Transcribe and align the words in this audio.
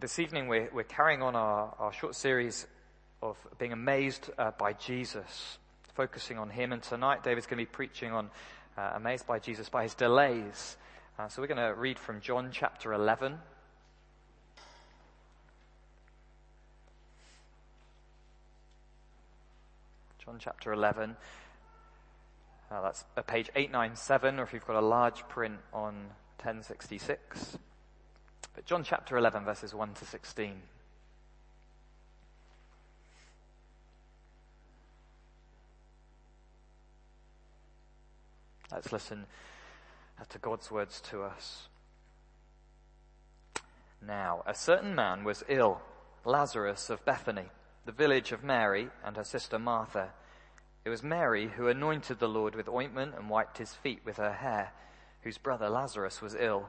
this 0.00 0.18
evening 0.18 0.48
we're, 0.48 0.70
we're 0.72 0.82
carrying 0.82 1.20
on 1.20 1.36
our, 1.36 1.74
our 1.78 1.92
short 1.92 2.14
series 2.14 2.66
of 3.22 3.36
being 3.58 3.74
amazed 3.74 4.30
uh, 4.38 4.50
by 4.58 4.72
Jesus, 4.72 5.58
focusing 5.94 6.38
on 6.38 6.48
Him. 6.48 6.72
And 6.72 6.82
tonight 6.82 7.22
David's 7.22 7.46
going 7.46 7.58
to 7.58 7.70
be 7.70 7.70
preaching 7.70 8.10
on 8.10 8.30
uh, 8.78 8.92
amazed 8.94 9.26
by 9.26 9.38
Jesus 9.38 9.68
by 9.68 9.82
His 9.82 9.94
delays. 9.94 10.78
Uh, 11.18 11.28
so 11.28 11.42
we're 11.42 11.48
going 11.48 11.58
to 11.58 11.78
read 11.78 11.98
from 11.98 12.22
John 12.22 12.48
chapter 12.50 12.94
11. 12.94 13.36
John 20.24 20.36
chapter 20.38 20.72
11. 20.72 21.14
Uh, 22.70 22.80
that's 22.80 23.04
page 23.26 23.50
897, 23.54 24.38
or 24.38 24.44
if 24.44 24.54
you've 24.54 24.66
got 24.66 24.76
a 24.76 24.80
large 24.80 25.28
print 25.28 25.58
on 25.74 25.94
1066. 26.38 27.58
But 28.54 28.66
John 28.66 28.84
chapter 28.84 29.16
11, 29.16 29.44
verses 29.44 29.74
1 29.74 29.94
to 29.94 30.04
16. 30.04 30.62
Let's 38.72 38.92
listen 38.92 39.26
to 40.28 40.38
God's 40.38 40.70
words 40.70 41.00
to 41.10 41.22
us. 41.22 41.68
Now, 44.00 44.42
a 44.46 44.54
certain 44.54 44.94
man 44.94 45.24
was 45.24 45.44
ill, 45.48 45.80
Lazarus 46.24 46.88
of 46.88 47.04
Bethany, 47.04 47.46
the 47.84 47.92
village 47.92 48.32
of 48.32 48.44
Mary 48.44 48.88
and 49.04 49.16
her 49.16 49.24
sister 49.24 49.58
Martha. 49.58 50.10
It 50.84 50.90
was 50.90 51.02
Mary 51.02 51.48
who 51.48 51.68
anointed 51.68 52.18
the 52.18 52.28
Lord 52.28 52.54
with 52.54 52.68
ointment 52.68 53.14
and 53.16 53.28
wiped 53.28 53.58
his 53.58 53.74
feet 53.74 54.00
with 54.04 54.16
her 54.16 54.32
hair, 54.32 54.72
whose 55.22 55.36
brother 55.36 55.68
Lazarus 55.68 56.22
was 56.22 56.36
ill. 56.38 56.68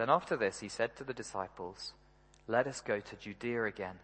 Then 0.00 0.08
after 0.08 0.34
this, 0.34 0.60
he 0.60 0.70
said 0.70 0.96
to 0.96 1.04
the 1.04 1.12
disciples, 1.12 1.92
Let 2.48 2.66
us 2.66 2.80
go 2.80 3.00
to 3.00 3.16
Judea 3.16 3.64
again. 3.64 3.98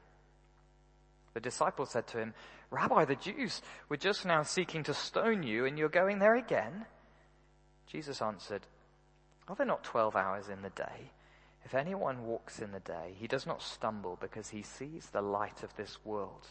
The 1.33 1.41
disciples 1.41 1.89
said 1.89 2.06
to 2.08 2.19
him, 2.19 2.34
Rabbi, 2.69 3.06
the 3.06 3.16
Jews 3.16 3.62
were 3.89 3.97
just 3.97 4.27
now 4.27 4.42
seeking 4.42 4.83
to 4.83 4.92
stone 4.92 5.42
you, 5.42 5.64
and 5.64 5.79
you're 5.79 5.89
going 5.89 6.18
there 6.18 6.35
again? 6.35 6.85
Jesus 7.86 8.20
answered, 8.20 8.67
Are 9.48 9.55
there 9.56 9.64
not 9.64 9.85
twelve 9.85 10.17
hours 10.17 10.51
in 10.51 10.61
the 10.61 10.68
day? 10.68 11.12
If 11.64 11.74
anyone 11.74 12.27
walks 12.27 12.58
in 12.61 12.73
the 12.73 12.80
day, 12.80 13.14
he 13.18 13.27
does 13.27 13.46
not 13.46 13.62
stumble 13.62 14.18
because 14.20 14.51
he 14.51 14.61
sees 14.61 15.06
the 15.06 15.23
light 15.23 15.62
of 15.62 15.74
this 15.77 16.05
world. 16.05 16.46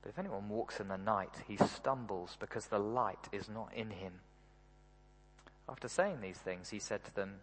But 0.00 0.10
if 0.10 0.18
anyone 0.20 0.48
walks 0.48 0.78
in 0.78 0.86
the 0.86 0.96
night, 0.96 1.34
he 1.48 1.56
stumbles 1.56 2.36
because 2.38 2.66
the 2.66 2.78
light 2.78 3.28
is 3.32 3.48
not 3.48 3.72
in 3.74 3.90
him. 3.90 4.20
After 5.68 5.88
saying 5.88 6.20
these 6.20 6.38
things, 6.38 6.70
he 6.70 6.78
said 6.78 7.02
to 7.02 7.14
them, 7.16 7.40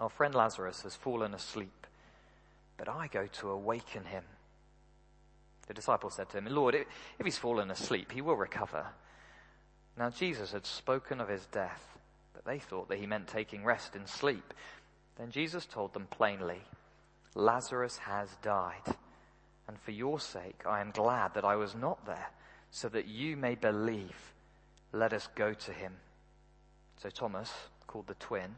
our 0.00 0.08
friend 0.08 0.34
Lazarus 0.34 0.82
has 0.82 0.96
fallen 0.96 1.34
asleep, 1.34 1.86
but 2.78 2.88
I 2.88 3.06
go 3.06 3.26
to 3.26 3.50
awaken 3.50 4.04
him. 4.04 4.24
The 5.66 5.74
disciples 5.74 6.14
said 6.14 6.30
to 6.30 6.38
him, 6.38 6.46
Lord, 6.46 6.74
if 6.74 6.86
he's 7.22 7.38
fallen 7.38 7.70
asleep, 7.70 8.10
he 8.10 8.22
will 8.22 8.36
recover. 8.36 8.86
Now 9.96 10.10
Jesus 10.10 10.52
had 10.52 10.64
spoken 10.64 11.20
of 11.20 11.28
his 11.28 11.46
death, 11.46 11.98
but 12.32 12.44
they 12.44 12.58
thought 12.58 12.88
that 12.88 12.98
he 12.98 13.06
meant 13.06 13.28
taking 13.28 13.64
rest 13.64 13.94
in 13.94 14.06
sleep. 14.06 14.54
Then 15.18 15.30
Jesus 15.30 15.66
told 15.66 15.92
them 15.92 16.06
plainly, 16.10 16.62
Lazarus 17.34 17.98
has 17.98 18.30
died, 18.42 18.96
and 19.68 19.78
for 19.78 19.90
your 19.90 20.18
sake 20.18 20.62
I 20.66 20.80
am 20.80 20.90
glad 20.90 21.34
that 21.34 21.44
I 21.44 21.56
was 21.56 21.74
not 21.74 22.06
there, 22.06 22.30
so 22.70 22.88
that 22.88 23.06
you 23.06 23.36
may 23.36 23.54
believe. 23.54 24.32
Let 24.92 25.12
us 25.12 25.28
go 25.36 25.52
to 25.52 25.72
him. 25.72 25.92
So 26.96 27.10
Thomas, 27.10 27.52
called 27.86 28.06
the 28.06 28.14
twin, 28.14 28.56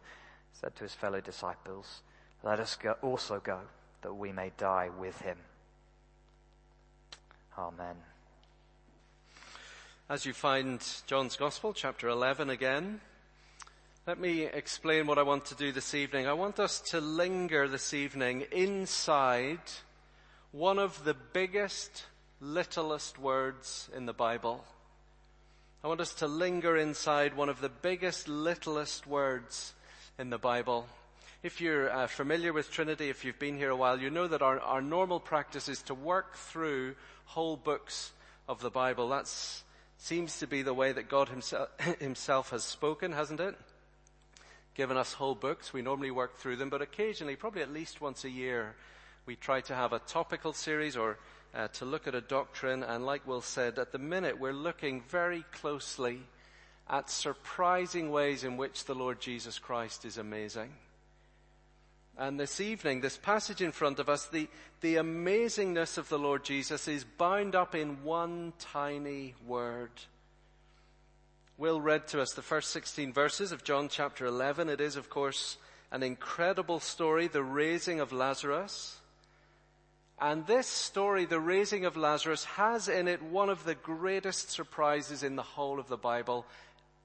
said 0.52 0.74
to 0.76 0.84
his 0.84 0.94
fellow 0.94 1.20
disciples, 1.20 2.02
Let 2.42 2.60
us 2.60 2.76
go, 2.76 2.96
also 3.02 3.40
go, 3.40 3.60
that 4.02 4.14
we 4.14 4.32
may 4.32 4.52
die 4.56 4.90
with 4.98 5.20
him. 5.20 5.38
Amen. 7.58 7.96
As 10.08 10.26
you 10.26 10.32
find 10.32 10.84
John's 11.06 11.36
Gospel, 11.36 11.72
chapter 11.72 12.08
11 12.08 12.50
again, 12.50 13.00
let 14.06 14.18
me 14.18 14.42
explain 14.42 15.06
what 15.06 15.18
I 15.18 15.22
want 15.22 15.44
to 15.46 15.54
do 15.54 15.70
this 15.70 15.94
evening. 15.94 16.26
I 16.26 16.32
want 16.32 16.58
us 16.58 16.80
to 16.90 17.00
linger 17.00 17.68
this 17.68 17.94
evening 17.94 18.44
inside 18.50 19.60
one 20.50 20.78
of 20.78 21.04
the 21.04 21.14
biggest, 21.14 22.04
littlest 22.40 23.18
words 23.18 23.88
in 23.94 24.06
the 24.06 24.12
Bible. 24.12 24.64
I 25.84 25.88
want 25.88 26.00
us 26.00 26.14
to 26.14 26.26
linger 26.26 26.76
inside 26.76 27.36
one 27.36 27.48
of 27.48 27.60
the 27.60 27.68
biggest, 27.68 28.28
littlest 28.28 29.06
words 29.06 29.74
in 30.22 30.30
the 30.30 30.38
Bible. 30.38 30.86
If 31.42 31.60
you're 31.60 31.90
uh, 31.90 32.06
familiar 32.06 32.52
with 32.52 32.70
Trinity, 32.70 33.10
if 33.10 33.24
you've 33.24 33.40
been 33.40 33.56
here 33.56 33.70
a 33.70 33.76
while, 33.76 33.98
you 33.98 34.08
know 34.08 34.28
that 34.28 34.40
our, 34.40 34.60
our 34.60 34.80
normal 34.80 35.18
practice 35.18 35.68
is 35.68 35.82
to 35.82 35.94
work 35.94 36.36
through 36.36 36.94
whole 37.24 37.56
books 37.56 38.12
of 38.48 38.60
the 38.60 38.70
Bible. 38.70 39.08
That 39.08 39.26
seems 39.98 40.38
to 40.38 40.46
be 40.46 40.62
the 40.62 40.72
way 40.72 40.92
that 40.92 41.08
God 41.08 41.28
himself, 41.28 41.70
himself 41.98 42.50
has 42.50 42.62
spoken, 42.62 43.10
hasn't 43.10 43.40
it? 43.40 43.56
Given 44.76 44.96
us 44.96 45.12
whole 45.12 45.34
books. 45.34 45.72
We 45.72 45.82
normally 45.82 46.12
work 46.12 46.36
through 46.36 46.54
them, 46.54 46.70
but 46.70 46.82
occasionally, 46.82 47.34
probably 47.34 47.62
at 47.62 47.72
least 47.72 48.00
once 48.00 48.24
a 48.24 48.30
year, 48.30 48.76
we 49.26 49.34
try 49.34 49.60
to 49.62 49.74
have 49.74 49.92
a 49.92 49.98
topical 49.98 50.52
series 50.52 50.96
or 50.96 51.18
uh, 51.52 51.66
to 51.66 51.84
look 51.84 52.06
at 52.06 52.14
a 52.14 52.20
doctrine. 52.20 52.84
And 52.84 53.04
like 53.04 53.26
Will 53.26 53.40
said, 53.40 53.76
at 53.76 53.90
the 53.90 53.98
minute, 53.98 54.38
we're 54.38 54.52
looking 54.52 55.02
very 55.08 55.44
closely 55.50 56.20
at 56.88 57.10
surprising 57.10 58.10
ways 58.10 58.44
in 58.44 58.56
which 58.56 58.84
the 58.84 58.94
Lord 58.94 59.20
Jesus 59.20 59.58
Christ 59.58 60.04
is 60.04 60.18
amazing. 60.18 60.70
And 62.18 62.38
this 62.38 62.60
evening, 62.60 63.00
this 63.00 63.16
passage 63.16 63.62
in 63.62 63.72
front 63.72 63.98
of 63.98 64.08
us, 64.08 64.26
the, 64.26 64.48
the 64.82 64.96
amazingness 64.96 65.96
of 65.96 66.08
the 66.08 66.18
Lord 66.18 66.44
Jesus 66.44 66.86
is 66.86 67.04
bound 67.04 67.54
up 67.54 67.74
in 67.74 68.02
one 68.04 68.52
tiny 68.58 69.34
word. 69.46 69.90
Will 71.56 71.80
read 71.80 72.08
to 72.08 72.20
us 72.20 72.32
the 72.32 72.42
first 72.42 72.70
16 72.70 73.12
verses 73.12 73.52
of 73.52 73.64
John 73.64 73.88
chapter 73.88 74.26
11. 74.26 74.68
It 74.68 74.80
is, 74.80 74.96
of 74.96 75.08
course, 75.08 75.56
an 75.90 76.02
incredible 76.02 76.80
story, 76.80 77.28
the 77.28 77.42
raising 77.42 78.00
of 78.00 78.12
Lazarus. 78.12 78.98
And 80.20 80.46
this 80.46 80.66
story, 80.66 81.24
the 81.24 81.40
raising 81.40 81.84
of 81.84 81.96
Lazarus, 81.96 82.44
has 82.44 82.88
in 82.88 83.08
it 83.08 83.22
one 83.22 83.48
of 83.48 83.64
the 83.64 83.74
greatest 83.74 84.50
surprises 84.50 85.22
in 85.22 85.36
the 85.36 85.42
whole 85.42 85.80
of 85.80 85.88
the 85.88 85.96
Bible, 85.96 86.46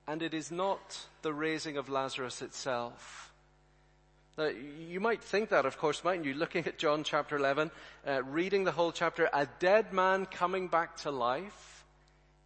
and 0.07 0.21
it 0.21 0.33
is 0.33 0.51
not 0.51 1.05
the 1.21 1.33
raising 1.33 1.77
of 1.77 1.89
Lazarus 1.89 2.41
itself. 2.41 3.33
Now, 4.37 4.47
you 4.47 4.99
might 4.99 5.23
think 5.23 5.49
that, 5.49 5.65
of 5.65 5.77
course, 5.77 6.03
mightn't 6.03 6.25
you? 6.25 6.35
Looking 6.35 6.65
at 6.67 6.77
John 6.77 7.03
chapter 7.03 7.35
11, 7.35 7.71
uh, 8.05 8.23
reading 8.23 8.63
the 8.63 8.71
whole 8.71 8.91
chapter, 8.91 9.29
a 9.33 9.47
dead 9.59 9.93
man 9.93 10.27
coming 10.27 10.67
back 10.67 10.95
to 10.97 11.11
life. 11.11 11.83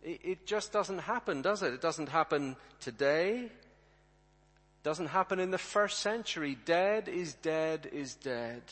It, 0.02 0.22
it 0.24 0.46
just 0.48 0.72
doesn't 0.72 1.00
happen, 1.00 1.42
does 1.42 1.62
it? 1.62 1.74
It 1.74 1.82
doesn't 1.82 2.10
happen 2.10 2.56
today. 2.80 3.40
It 3.44 4.84
doesn't 4.84 5.08
happen 5.08 5.40
in 5.40 5.52
the 5.52 5.58
first 5.58 6.00
century. 6.00 6.58
Dead 6.66 7.10
is 7.10 7.34
dead 7.36 7.90
is 7.92 8.16
dead. 8.16 8.64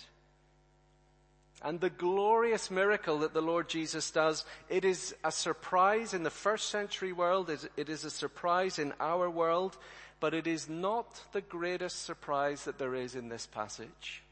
And 1.62 1.80
the 1.80 1.90
glorious 1.90 2.72
miracle 2.72 3.20
that 3.20 3.34
the 3.34 3.42
Lord 3.42 3.68
Jesus 3.68 4.12
does, 4.12 4.46
it 4.70 4.86
is 4.86 5.14
a 5.24 5.32
surprise 5.32 6.14
in 6.14 6.24
the 6.24 6.30
first 6.30 6.70
century 6.70 7.12
world, 7.12 7.50
it 7.50 7.90
is 7.90 8.06
a 8.06 8.10
surprise 8.10 8.80
in 8.80 8.94
our 9.00 9.30
world, 9.30 9.78
but 10.20 10.34
it 10.34 10.48
is 10.48 10.70
not 10.70 11.22
the 11.34 11.42
greatest 11.42 12.04
surprise 12.04 12.64
that 12.64 12.78
there 12.78 12.96
is 12.96 13.16
in 13.16 13.28
this 13.30 13.46
passage. 13.46 14.24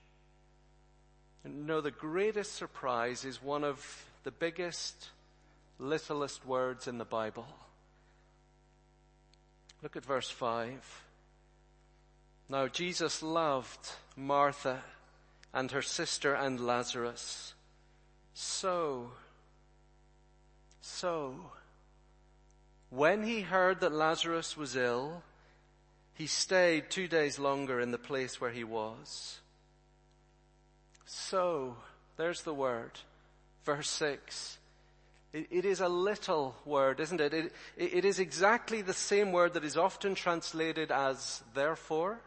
No, 1.43 1.81
the 1.81 1.91
greatest 1.91 2.55
surprise 2.55 3.25
is 3.25 3.41
one 3.41 3.63
of 3.63 4.05
the 4.23 4.31
biggest, 4.31 5.09
littlest 5.79 6.45
words 6.45 6.87
in 6.87 6.97
the 6.97 7.05
Bible. 7.05 7.47
Look 9.81 9.95
at 9.95 10.05
verse 10.05 10.29
5. 10.29 11.03
Now 12.49 12.67
Jesus 12.67 13.21
loved 13.21 13.91
Martha 14.15 14.81
and 15.57 15.71
her 15.71 15.81
sister 15.81 16.35
and 16.35 16.59
Lazarus. 16.59 17.55
So, 18.35 19.09
so, 20.81 21.33
when 22.91 23.23
he 23.23 23.41
heard 23.41 23.79
that 23.79 23.91
Lazarus 23.91 24.55
was 24.55 24.75
ill, 24.75 25.23
he 26.13 26.27
stayed 26.27 26.91
two 26.91 27.07
days 27.07 27.39
longer 27.39 27.79
in 27.79 27.89
the 27.89 27.97
place 27.97 28.39
where 28.39 28.51
he 28.51 28.63
was. 28.63 29.39
So, 31.07 31.77
there's 32.17 32.43
the 32.43 32.53
word. 32.53 32.91
Verse 33.65 33.89
6. 33.89 34.59
It, 35.33 35.47
it 35.49 35.65
is 35.65 35.81
a 35.81 35.89
little 35.89 36.55
word, 36.65 36.99
isn't 36.99 37.19
it? 37.19 37.33
It, 37.33 37.51
it? 37.75 37.93
it 37.95 38.05
is 38.05 38.19
exactly 38.19 38.83
the 38.83 38.93
same 38.93 39.31
word 39.31 39.55
that 39.55 39.65
is 39.65 39.75
often 39.75 40.13
translated 40.13 40.91
as 40.91 41.41
therefore. 41.55 42.19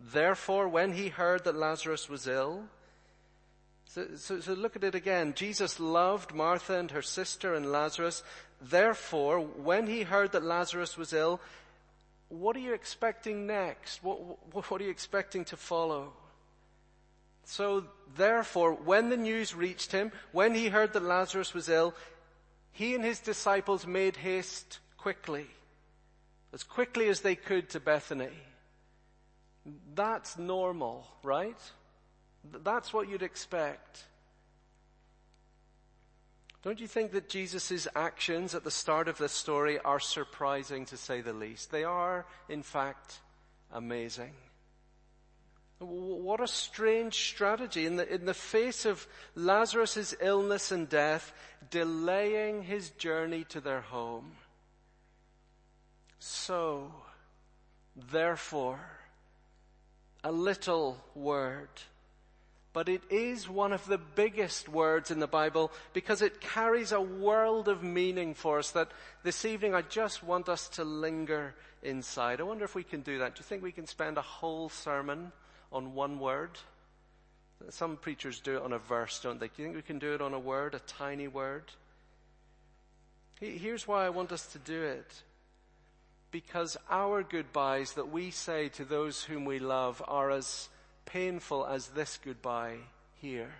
Therefore, 0.00 0.68
when 0.68 0.92
he 0.92 1.08
heard 1.08 1.44
that 1.44 1.56
Lazarus 1.56 2.08
was 2.08 2.26
ill, 2.26 2.64
so, 3.84 4.06
so, 4.16 4.40
so, 4.40 4.52
look 4.52 4.76
at 4.76 4.84
it 4.84 4.94
again. 4.94 5.34
Jesus 5.34 5.80
loved 5.80 6.32
Martha 6.32 6.78
and 6.78 6.90
her 6.92 7.02
sister 7.02 7.54
and 7.54 7.72
Lazarus. 7.72 8.22
Therefore, 8.62 9.40
when 9.40 9.88
he 9.88 10.02
heard 10.02 10.30
that 10.32 10.44
Lazarus 10.44 10.96
was 10.96 11.12
ill, 11.12 11.40
what 12.28 12.54
are 12.54 12.60
you 12.60 12.72
expecting 12.72 13.48
next? 13.48 14.02
What, 14.04 14.20
what, 14.54 14.70
what 14.70 14.80
are 14.80 14.84
you 14.84 14.90
expecting 14.90 15.44
to 15.46 15.56
follow? 15.56 16.12
So 17.44 17.84
therefore, 18.16 18.74
when 18.74 19.10
the 19.10 19.16
news 19.16 19.56
reached 19.56 19.90
him, 19.90 20.12
when 20.30 20.54
he 20.54 20.68
heard 20.68 20.92
that 20.92 21.02
Lazarus 21.02 21.52
was 21.52 21.68
ill, 21.68 21.92
he 22.70 22.94
and 22.94 23.04
his 23.04 23.18
disciples 23.18 23.88
made 23.88 24.16
haste 24.16 24.78
quickly, 24.98 25.48
as 26.52 26.62
quickly 26.62 27.08
as 27.08 27.22
they 27.22 27.34
could 27.34 27.70
to 27.70 27.80
Bethany. 27.80 28.30
That's 29.94 30.38
normal, 30.38 31.06
right? 31.22 31.58
That's 32.64 32.92
what 32.92 33.08
you'd 33.08 33.22
expect. 33.22 34.04
Don't 36.62 36.80
you 36.80 36.86
think 36.86 37.12
that 37.12 37.28
Jesus' 37.28 37.88
actions 37.96 38.54
at 38.54 38.64
the 38.64 38.70
start 38.70 39.08
of 39.08 39.16
this 39.16 39.32
story 39.32 39.78
are 39.78 40.00
surprising 40.00 40.84
to 40.86 40.96
say 40.96 41.22
the 41.22 41.32
least? 41.32 41.70
They 41.70 41.84
are, 41.84 42.26
in 42.48 42.62
fact, 42.62 43.20
amazing. 43.72 44.32
What 45.78 46.42
a 46.42 46.46
strange 46.46 47.14
strategy 47.14 47.86
in 47.86 47.96
the, 47.96 48.12
in 48.12 48.26
the 48.26 48.34
face 48.34 48.84
of 48.84 49.06
Lazarus' 49.34 50.14
illness 50.20 50.70
and 50.70 50.86
death, 50.86 51.32
delaying 51.70 52.62
his 52.62 52.90
journey 52.90 53.44
to 53.44 53.60
their 53.62 53.80
home. 53.80 54.32
So, 56.18 56.92
therefore, 57.96 58.80
a 60.22 60.32
little 60.32 61.02
word, 61.14 61.68
but 62.72 62.88
it 62.88 63.02
is 63.10 63.48
one 63.48 63.72
of 63.72 63.86
the 63.86 63.98
biggest 63.98 64.68
words 64.68 65.10
in 65.10 65.18
the 65.18 65.26
Bible 65.26 65.72
because 65.92 66.22
it 66.22 66.40
carries 66.40 66.92
a 66.92 67.00
world 67.00 67.68
of 67.68 67.82
meaning 67.82 68.34
for 68.34 68.58
us 68.58 68.70
that 68.72 68.90
this 69.22 69.44
evening 69.44 69.74
I 69.74 69.82
just 69.82 70.22
want 70.22 70.48
us 70.48 70.68
to 70.70 70.84
linger 70.84 71.54
inside. 71.82 72.40
I 72.40 72.44
wonder 72.44 72.64
if 72.64 72.74
we 72.74 72.84
can 72.84 73.00
do 73.00 73.18
that. 73.18 73.34
Do 73.34 73.40
you 73.40 73.44
think 73.44 73.62
we 73.62 73.72
can 73.72 73.86
spend 73.86 74.18
a 74.18 74.22
whole 74.22 74.68
sermon 74.68 75.32
on 75.72 75.94
one 75.94 76.18
word? 76.20 76.58
Some 77.68 77.96
preachers 77.96 78.40
do 78.40 78.56
it 78.56 78.62
on 78.62 78.72
a 78.72 78.78
verse, 78.78 79.20
don't 79.20 79.38
they? 79.38 79.48
Do 79.48 79.54
you 79.58 79.64
think 79.64 79.76
we 79.76 79.82
can 79.82 79.98
do 79.98 80.14
it 80.14 80.22
on 80.22 80.32
a 80.32 80.38
word, 80.38 80.74
a 80.74 80.78
tiny 80.80 81.28
word? 81.28 81.64
Here's 83.40 83.88
why 83.88 84.04
I 84.04 84.10
want 84.10 84.32
us 84.32 84.46
to 84.48 84.58
do 84.58 84.82
it. 84.82 85.22
Because 86.30 86.76
our 86.88 87.22
goodbyes 87.22 87.92
that 87.94 88.10
we 88.10 88.30
say 88.30 88.68
to 88.70 88.84
those 88.84 89.24
whom 89.24 89.44
we 89.44 89.58
love 89.58 90.02
are 90.06 90.30
as 90.30 90.68
painful 91.04 91.66
as 91.66 91.88
this 91.88 92.18
goodbye 92.22 92.76
here. 93.20 93.50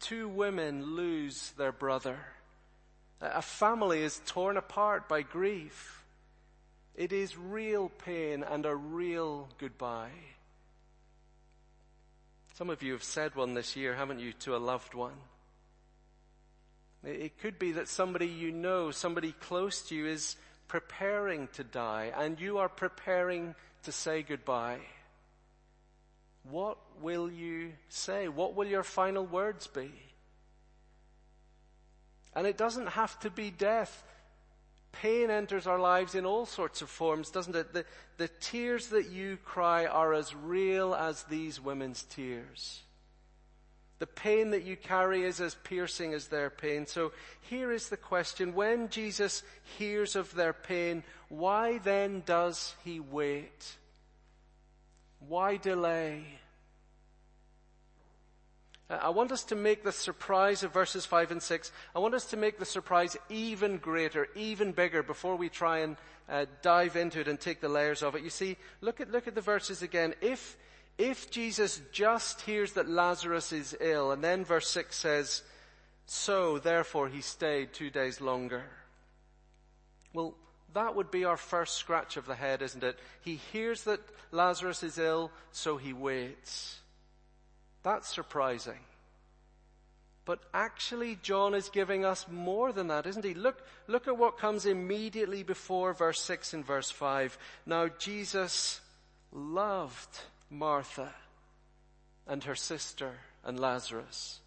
Two 0.00 0.28
women 0.28 0.96
lose 0.96 1.52
their 1.56 1.70
brother. 1.70 2.18
A 3.20 3.42
family 3.42 4.02
is 4.02 4.20
torn 4.26 4.56
apart 4.56 5.08
by 5.08 5.22
grief. 5.22 6.04
It 6.96 7.12
is 7.12 7.36
real 7.36 7.88
pain 7.88 8.42
and 8.42 8.66
a 8.66 8.74
real 8.74 9.48
goodbye. 9.58 10.10
Some 12.54 12.70
of 12.70 12.82
you 12.82 12.92
have 12.92 13.04
said 13.04 13.36
one 13.36 13.54
this 13.54 13.76
year, 13.76 13.94
haven't 13.94 14.18
you, 14.18 14.32
to 14.40 14.56
a 14.56 14.58
loved 14.58 14.94
one? 14.94 15.14
It 17.04 17.38
could 17.38 17.56
be 17.56 17.72
that 17.72 17.86
somebody 17.86 18.26
you 18.26 18.50
know, 18.50 18.90
somebody 18.90 19.30
close 19.30 19.82
to 19.82 19.94
you 19.94 20.06
is 20.06 20.34
preparing 20.68 21.48
to 21.54 21.64
die 21.64 22.12
and 22.16 22.40
you 22.40 22.58
are 22.58 22.68
preparing 22.68 23.54
to 23.82 23.92
say 23.92 24.22
goodbye. 24.22 24.80
What 26.50 26.78
will 27.02 27.30
you 27.30 27.72
say? 27.88 28.28
What 28.28 28.54
will 28.54 28.66
your 28.66 28.82
final 28.82 29.26
words 29.26 29.66
be? 29.66 29.90
And 32.34 32.46
it 32.46 32.56
doesn't 32.56 32.88
have 32.88 33.18
to 33.20 33.30
be 33.30 33.50
death. 33.50 34.04
Pain 34.92 35.30
enters 35.30 35.66
our 35.66 35.78
lives 35.78 36.14
in 36.14 36.24
all 36.24 36.46
sorts 36.46 36.82
of 36.82 36.88
forms, 36.88 37.30
doesn't 37.30 37.56
it? 37.56 37.72
The, 37.72 37.84
the 38.16 38.28
tears 38.40 38.88
that 38.88 39.10
you 39.10 39.38
cry 39.44 39.86
are 39.86 40.14
as 40.14 40.34
real 40.34 40.94
as 40.94 41.24
these 41.24 41.60
women's 41.60 42.02
tears. 42.04 42.82
The 43.98 44.06
pain 44.06 44.50
that 44.50 44.64
you 44.64 44.76
carry 44.76 45.24
is 45.24 45.40
as 45.40 45.56
piercing 45.56 46.14
as 46.14 46.28
their 46.28 46.50
pain. 46.50 46.86
So 46.86 47.12
here 47.40 47.72
is 47.72 47.88
the 47.88 47.96
question. 47.96 48.54
When 48.54 48.88
Jesus 48.88 49.42
hears 49.76 50.14
of 50.14 50.34
their 50.34 50.52
pain, 50.52 51.02
why 51.28 51.78
then 51.78 52.22
does 52.24 52.74
he 52.84 53.00
wait? 53.00 53.76
Why 55.26 55.56
delay? 55.56 56.24
Uh, 58.88 58.98
I 59.02 59.08
want 59.10 59.32
us 59.32 59.44
to 59.44 59.56
make 59.56 59.84
the 59.84 59.92
surprise 59.92 60.62
of 60.62 60.72
verses 60.72 61.04
5 61.04 61.32
and 61.32 61.42
6, 61.42 61.72
I 61.94 61.98
want 61.98 62.14
us 62.14 62.26
to 62.26 62.36
make 62.36 62.58
the 62.58 62.64
surprise 62.64 63.16
even 63.28 63.78
greater, 63.78 64.28
even 64.34 64.72
bigger 64.72 65.02
before 65.02 65.36
we 65.36 65.48
try 65.48 65.78
and 65.78 65.96
uh, 66.28 66.46
dive 66.62 66.96
into 66.96 67.20
it 67.20 67.28
and 67.28 67.38
take 67.38 67.60
the 67.60 67.68
layers 67.68 68.02
of 68.02 68.14
it. 68.14 68.22
You 68.22 68.30
see, 68.30 68.56
look 68.80 69.00
at, 69.00 69.10
look 69.10 69.26
at 69.26 69.34
the 69.34 69.40
verses 69.40 69.82
again. 69.82 70.14
If, 70.20 70.56
if 70.98 71.30
Jesus 71.30 71.80
just 71.92 72.40
hears 72.40 72.72
that 72.72 72.88
Lazarus 72.88 73.52
is 73.52 73.76
ill, 73.80 74.10
and 74.10 74.22
then 74.22 74.44
verse 74.44 74.68
6 74.68 74.94
says, 74.94 75.42
so 76.06 76.58
therefore 76.58 77.08
he 77.08 77.20
stayed 77.20 77.72
two 77.72 77.90
days 77.90 78.20
longer. 78.20 78.64
Well, 80.12 80.34
that 80.74 80.96
would 80.96 81.10
be 81.10 81.24
our 81.24 81.36
first 81.36 81.76
scratch 81.76 82.16
of 82.16 82.26
the 82.26 82.34
head, 82.34 82.62
isn't 82.62 82.82
it? 82.82 82.98
He 83.20 83.36
hears 83.52 83.84
that 83.84 84.00
Lazarus 84.32 84.82
is 84.82 84.98
ill, 84.98 85.30
so 85.52 85.76
he 85.76 85.92
waits. 85.92 86.80
That's 87.82 88.12
surprising. 88.12 88.80
But 90.24 90.40
actually, 90.52 91.18
John 91.22 91.54
is 91.54 91.70
giving 91.70 92.04
us 92.04 92.26
more 92.30 92.72
than 92.72 92.88
that, 92.88 93.06
isn't 93.06 93.24
he? 93.24 93.32
Look, 93.34 93.62
look 93.86 94.08
at 94.08 94.18
what 94.18 94.36
comes 94.36 94.66
immediately 94.66 95.42
before 95.42 95.94
verse 95.94 96.20
6 96.20 96.52
and 96.52 96.66
verse 96.66 96.90
5. 96.90 97.38
Now, 97.64 97.88
Jesus 97.88 98.80
loved 99.32 100.20
Martha 100.50 101.14
and 102.26 102.44
her 102.44 102.54
sister 102.54 103.12
and 103.44 103.58
Lazarus. 103.58 104.40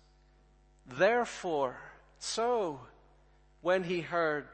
Therefore, 0.85 1.77
so, 2.19 2.79
when 3.61 3.83
he 3.83 4.01
heard 4.01 4.47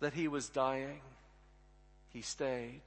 that 0.00 0.14
he 0.14 0.28
was 0.28 0.48
dying, 0.48 1.00
he 2.08 2.22
stayed. 2.22 2.82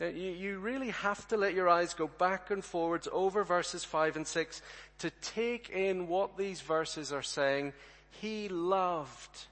You, 0.00 0.08
you 0.08 0.58
really 0.58 0.90
have 0.90 1.26
to 1.28 1.36
let 1.36 1.54
your 1.54 1.68
eyes 1.68 1.94
go 1.94 2.08
back 2.08 2.50
and 2.50 2.64
forwards 2.64 3.08
over 3.12 3.44
verses 3.44 3.84
5 3.84 4.16
and 4.16 4.26
6 4.26 4.60
to 4.98 5.10
take 5.22 5.70
in 5.70 6.08
what 6.08 6.36
these 6.36 6.60
verses 6.60 7.12
are 7.12 7.22
saying. 7.22 7.72
He 8.10 8.48
loved, 8.48 9.46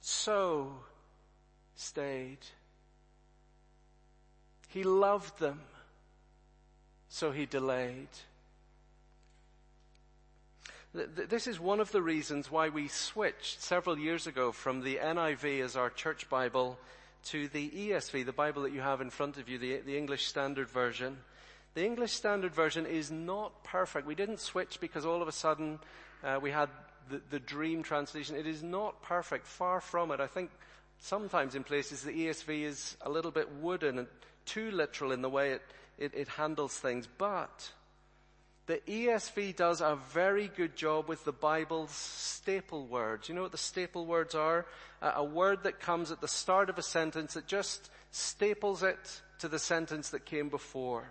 so 0.00 0.72
stayed. 1.74 2.38
He 4.68 4.82
loved 4.82 5.38
them, 5.38 5.60
so 7.16 7.32
he 7.32 7.46
delayed. 7.46 8.08
This 10.92 11.46
is 11.46 11.58
one 11.58 11.80
of 11.80 11.90
the 11.90 12.02
reasons 12.02 12.50
why 12.50 12.68
we 12.68 12.88
switched 12.88 13.62
several 13.62 13.98
years 13.98 14.26
ago 14.26 14.52
from 14.52 14.82
the 14.82 14.96
NIV 14.96 15.64
as 15.64 15.76
our 15.76 15.88
church 15.88 16.28
Bible 16.28 16.78
to 17.24 17.48
the 17.48 17.70
ESV, 17.70 18.26
the 18.26 18.32
Bible 18.32 18.62
that 18.64 18.72
you 18.72 18.82
have 18.82 19.00
in 19.00 19.08
front 19.08 19.38
of 19.38 19.48
you, 19.48 19.56
the, 19.56 19.78
the 19.78 19.96
English 19.96 20.26
Standard 20.26 20.68
Version. 20.68 21.16
The 21.72 21.86
English 21.86 22.12
Standard 22.12 22.54
Version 22.54 22.84
is 22.84 23.10
not 23.10 23.64
perfect. 23.64 24.06
We 24.06 24.14
didn't 24.14 24.40
switch 24.40 24.78
because 24.78 25.06
all 25.06 25.22
of 25.22 25.28
a 25.28 25.32
sudden 25.32 25.78
uh, 26.22 26.38
we 26.42 26.50
had 26.50 26.68
the, 27.08 27.22
the 27.30 27.40
dream 27.40 27.82
translation. 27.82 28.36
It 28.36 28.46
is 28.46 28.62
not 28.62 29.02
perfect. 29.02 29.46
Far 29.46 29.80
from 29.80 30.10
it. 30.10 30.20
I 30.20 30.26
think 30.26 30.50
sometimes 30.98 31.54
in 31.54 31.64
places 31.64 32.02
the 32.02 32.12
ESV 32.12 32.62
is 32.62 32.96
a 33.00 33.08
little 33.08 33.30
bit 33.30 33.50
wooden 33.62 34.00
and 34.00 34.08
too 34.44 34.70
literal 34.70 35.12
in 35.12 35.22
the 35.22 35.30
way 35.30 35.52
it, 35.52 35.62
it, 35.98 36.12
it 36.14 36.28
handles 36.28 36.76
things. 36.76 37.08
But 37.18 37.70
The 38.66 38.80
ESV 38.88 39.54
does 39.54 39.80
a 39.80 39.96
very 40.12 40.48
good 40.48 40.74
job 40.74 41.08
with 41.08 41.24
the 41.24 41.32
Bible's 41.32 41.92
staple 41.92 42.86
words. 42.86 43.28
You 43.28 43.36
know 43.36 43.42
what 43.42 43.52
the 43.52 43.58
staple 43.58 44.06
words 44.06 44.34
are? 44.34 44.66
A 45.00 45.22
word 45.22 45.62
that 45.62 45.78
comes 45.78 46.10
at 46.10 46.20
the 46.20 46.28
start 46.28 46.68
of 46.68 46.76
a 46.76 46.82
sentence 46.82 47.34
that 47.34 47.46
just 47.46 47.90
staples 48.10 48.82
it 48.82 49.22
to 49.38 49.48
the 49.48 49.60
sentence 49.60 50.10
that 50.10 50.24
came 50.24 50.48
before. 50.48 51.04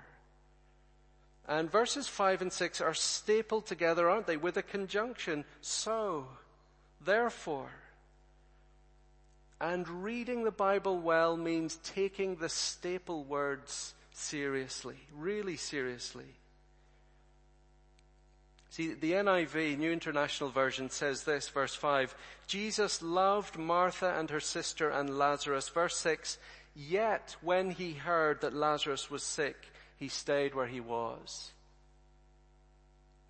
And 1.47 1.71
verses 1.71 2.09
5 2.09 2.41
and 2.41 2.51
6 2.51 2.81
are 2.81 2.93
stapled 2.93 3.67
together, 3.67 4.09
aren't 4.09 4.27
they, 4.27 4.37
with 4.37 4.57
a 4.57 4.63
conjunction. 4.63 5.45
So, 5.61 6.27
therefore. 7.05 7.69
And 9.61 9.87
reading 10.03 10.43
the 10.43 10.51
Bible 10.51 10.97
well 10.97 11.37
means 11.37 11.77
taking 11.77 12.35
the 12.35 12.49
staple 12.49 13.23
words 13.23 13.93
seriously, 14.17 14.97
really 15.13 15.57
seriously. 15.57 16.25
See, 18.69 18.93
the 18.93 19.13
NIV, 19.13 19.77
New 19.77 19.91
International 19.91 20.49
Version, 20.49 20.89
says 20.89 21.23
this, 21.23 21.47
verse 21.47 21.75
5. 21.75 22.13
Jesus 22.45 23.01
loved 23.01 23.57
Martha 23.57 24.13
and 24.17 24.29
her 24.29 24.41
sister 24.41 24.89
and 24.89 25.17
Lazarus. 25.17 25.69
Verse 25.69 25.95
6. 25.95 26.37
Yet 26.75 27.37
when 27.41 27.71
he 27.71 27.93
heard 27.93 28.41
that 28.41 28.53
Lazarus 28.53 29.09
was 29.09 29.23
sick, 29.23 29.55
he 29.95 30.09
stayed 30.09 30.53
where 30.53 30.67
he 30.67 30.81
was. 30.81 31.51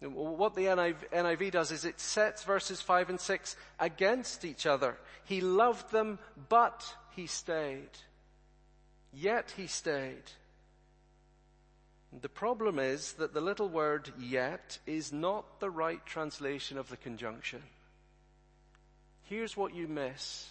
What 0.01 0.55
the 0.55 0.65
NIV 0.65 1.51
does 1.51 1.71
is 1.71 1.85
it 1.85 1.99
sets 1.99 2.43
verses 2.43 2.81
5 2.81 3.11
and 3.11 3.19
6 3.19 3.55
against 3.79 4.45
each 4.45 4.65
other. 4.65 4.97
He 5.25 5.41
loved 5.41 5.91
them, 5.91 6.17
but 6.49 6.91
he 7.15 7.27
stayed. 7.27 7.89
Yet 9.13 9.53
he 9.55 9.67
stayed. 9.67 10.23
The 12.21 12.29
problem 12.29 12.79
is 12.79 13.13
that 13.13 13.33
the 13.33 13.41
little 13.41 13.67
word 13.67 14.11
yet 14.19 14.77
is 14.85 15.11
not 15.11 15.59
the 15.59 15.69
right 15.69 16.05
translation 16.05 16.77
of 16.77 16.89
the 16.89 16.97
conjunction. 16.97 17.61
Here's 19.23 19.57
what 19.57 19.75
you 19.75 19.87
miss. 19.87 20.47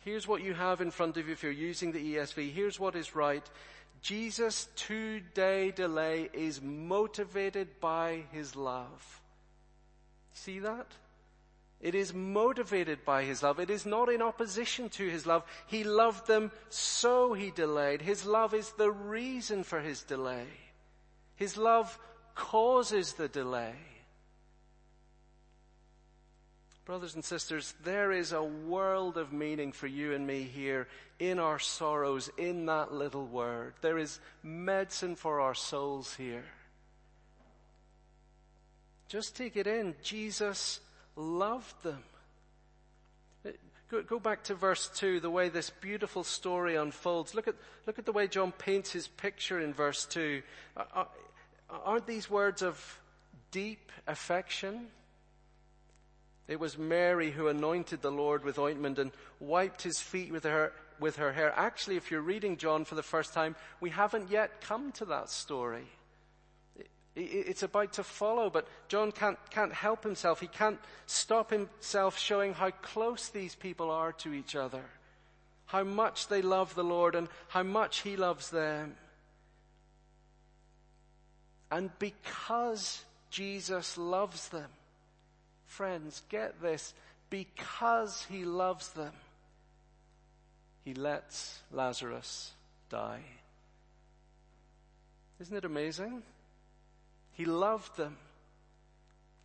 Here's 0.00 0.26
what 0.26 0.42
you 0.42 0.54
have 0.54 0.80
in 0.80 0.90
front 0.90 1.16
of 1.16 1.26
you 1.26 1.32
if 1.32 1.42
you're 1.42 1.52
using 1.52 1.92
the 1.92 2.14
ESV. 2.14 2.52
Here's 2.52 2.80
what 2.80 2.96
is 2.96 3.14
right. 3.14 3.48
Jesus' 4.00 4.68
two 4.76 5.20
day 5.34 5.70
delay 5.70 6.30
is 6.32 6.62
motivated 6.62 7.80
by 7.80 8.24
his 8.32 8.56
love. 8.56 9.20
See 10.32 10.60
that? 10.60 10.86
It 11.80 11.94
is 11.94 12.12
motivated 12.12 13.04
by 13.04 13.22
his 13.22 13.42
love. 13.42 13.60
It 13.60 13.70
is 13.70 13.86
not 13.86 14.08
in 14.08 14.20
opposition 14.20 14.88
to 14.90 15.08
his 15.08 15.26
love. 15.26 15.44
He 15.66 15.84
loved 15.84 16.26
them, 16.26 16.50
so 16.70 17.34
he 17.34 17.50
delayed. 17.50 18.02
His 18.02 18.24
love 18.26 18.52
is 18.52 18.72
the 18.72 18.90
reason 18.90 19.62
for 19.62 19.80
his 19.80 20.02
delay. 20.02 20.46
His 21.36 21.56
love 21.56 21.96
causes 22.34 23.12
the 23.12 23.28
delay. 23.28 23.74
Brothers 26.84 27.14
and 27.14 27.24
sisters, 27.24 27.74
there 27.84 28.10
is 28.10 28.32
a 28.32 28.42
world 28.42 29.16
of 29.18 29.32
meaning 29.32 29.72
for 29.72 29.86
you 29.86 30.14
and 30.14 30.26
me 30.26 30.42
here 30.42 30.88
in 31.18 31.38
our 31.38 31.58
sorrows, 31.58 32.30
in 32.38 32.66
that 32.66 32.92
little 32.92 33.26
word. 33.26 33.74
There 33.82 33.98
is 33.98 34.18
medicine 34.42 35.14
for 35.14 35.40
our 35.40 35.54
souls 35.54 36.14
here. 36.14 36.46
Just 39.08 39.36
take 39.36 39.56
it 39.56 39.66
in. 39.66 39.94
Jesus 40.02 40.80
loved 41.18 41.82
them. 41.82 42.02
Go, 44.06 44.20
back 44.20 44.44
to 44.44 44.54
verse 44.54 44.90
2, 44.96 45.20
the 45.20 45.30
way 45.30 45.48
this 45.48 45.70
beautiful 45.70 46.22
story 46.22 46.76
unfolds. 46.76 47.34
Look 47.34 47.48
at, 47.48 47.54
look 47.86 47.98
at 47.98 48.04
the 48.04 48.12
way 48.12 48.26
John 48.26 48.52
paints 48.52 48.92
his 48.92 49.08
picture 49.08 49.58
in 49.60 49.72
verse 49.72 50.04
2. 50.04 50.42
Uh, 50.76 50.82
uh, 50.94 51.04
aren't 51.70 52.06
these 52.06 52.28
words 52.28 52.60
of 52.60 53.00
deep 53.50 53.90
affection? 54.06 54.88
It 56.48 56.60
was 56.60 56.76
Mary 56.76 57.30
who 57.30 57.48
anointed 57.48 58.02
the 58.02 58.12
Lord 58.12 58.44
with 58.44 58.58
ointment 58.58 58.98
and 58.98 59.10
wiped 59.40 59.80
his 59.80 60.00
feet 60.00 60.32
with 60.32 60.44
her, 60.44 60.74
with 61.00 61.16
her 61.16 61.32
hair. 61.32 61.54
Actually, 61.56 61.96
if 61.96 62.10
you're 62.10 62.20
reading 62.20 62.58
John 62.58 62.84
for 62.84 62.94
the 62.94 63.02
first 63.02 63.32
time, 63.32 63.56
we 63.80 63.88
haven't 63.88 64.30
yet 64.30 64.60
come 64.60 64.92
to 64.92 65.06
that 65.06 65.30
story. 65.30 65.86
It's 67.20 67.62
about 67.62 67.94
to 67.94 68.04
follow, 68.04 68.48
but 68.48 68.66
John 68.88 69.10
can't, 69.10 69.38
can't 69.50 69.72
help 69.72 70.04
himself. 70.04 70.40
He 70.40 70.46
can't 70.46 70.78
stop 71.06 71.50
himself 71.50 72.18
showing 72.18 72.54
how 72.54 72.70
close 72.70 73.28
these 73.28 73.54
people 73.54 73.90
are 73.90 74.12
to 74.12 74.32
each 74.32 74.54
other, 74.54 74.84
how 75.66 75.82
much 75.82 76.28
they 76.28 76.42
love 76.42 76.74
the 76.74 76.84
Lord 76.84 77.14
and 77.14 77.28
how 77.48 77.64
much 77.64 78.02
he 78.02 78.16
loves 78.16 78.50
them. 78.50 78.94
And 81.70 81.90
because 81.98 83.04
Jesus 83.30 83.98
loves 83.98 84.48
them, 84.48 84.70
Friends, 85.68 86.22
get 86.28 86.60
this. 86.60 86.94
Because 87.30 88.26
he 88.28 88.44
loves 88.44 88.88
them, 88.88 89.12
he 90.82 90.94
lets 90.94 91.60
Lazarus 91.70 92.52
die. 92.88 93.20
Isn't 95.38 95.56
it 95.56 95.66
amazing? 95.66 96.22
He 97.38 97.44
loved 97.44 97.96
them. 97.96 98.16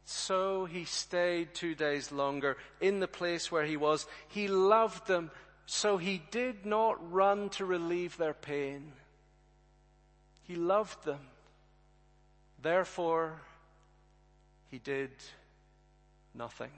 So 0.03 0.65
he 0.65 0.83
stayed 0.83 1.53
two 1.53 1.75
days 1.75 2.11
longer 2.11 2.57
in 2.81 2.99
the 2.99 3.07
place 3.07 3.51
where 3.51 3.65
he 3.65 3.77
was. 3.77 4.07
He 4.29 4.47
loved 4.47 5.05
them, 5.05 5.29
so 5.67 5.97
he 5.97 6.23
did 6.31 6.65
not 6.65 7.13
run 7.13 7.49
to 7.49 7.65
relieve 7.65 8.17
their 8.17 8.33
pain. 8.33 8.93
He 10.41 10.55
loved 10.55 11.05
them. 11.05 11.19
Therefore, 12.63 13.39
he 14.71 14.79
did 14.79 15.11
nothing. 16.33 16.71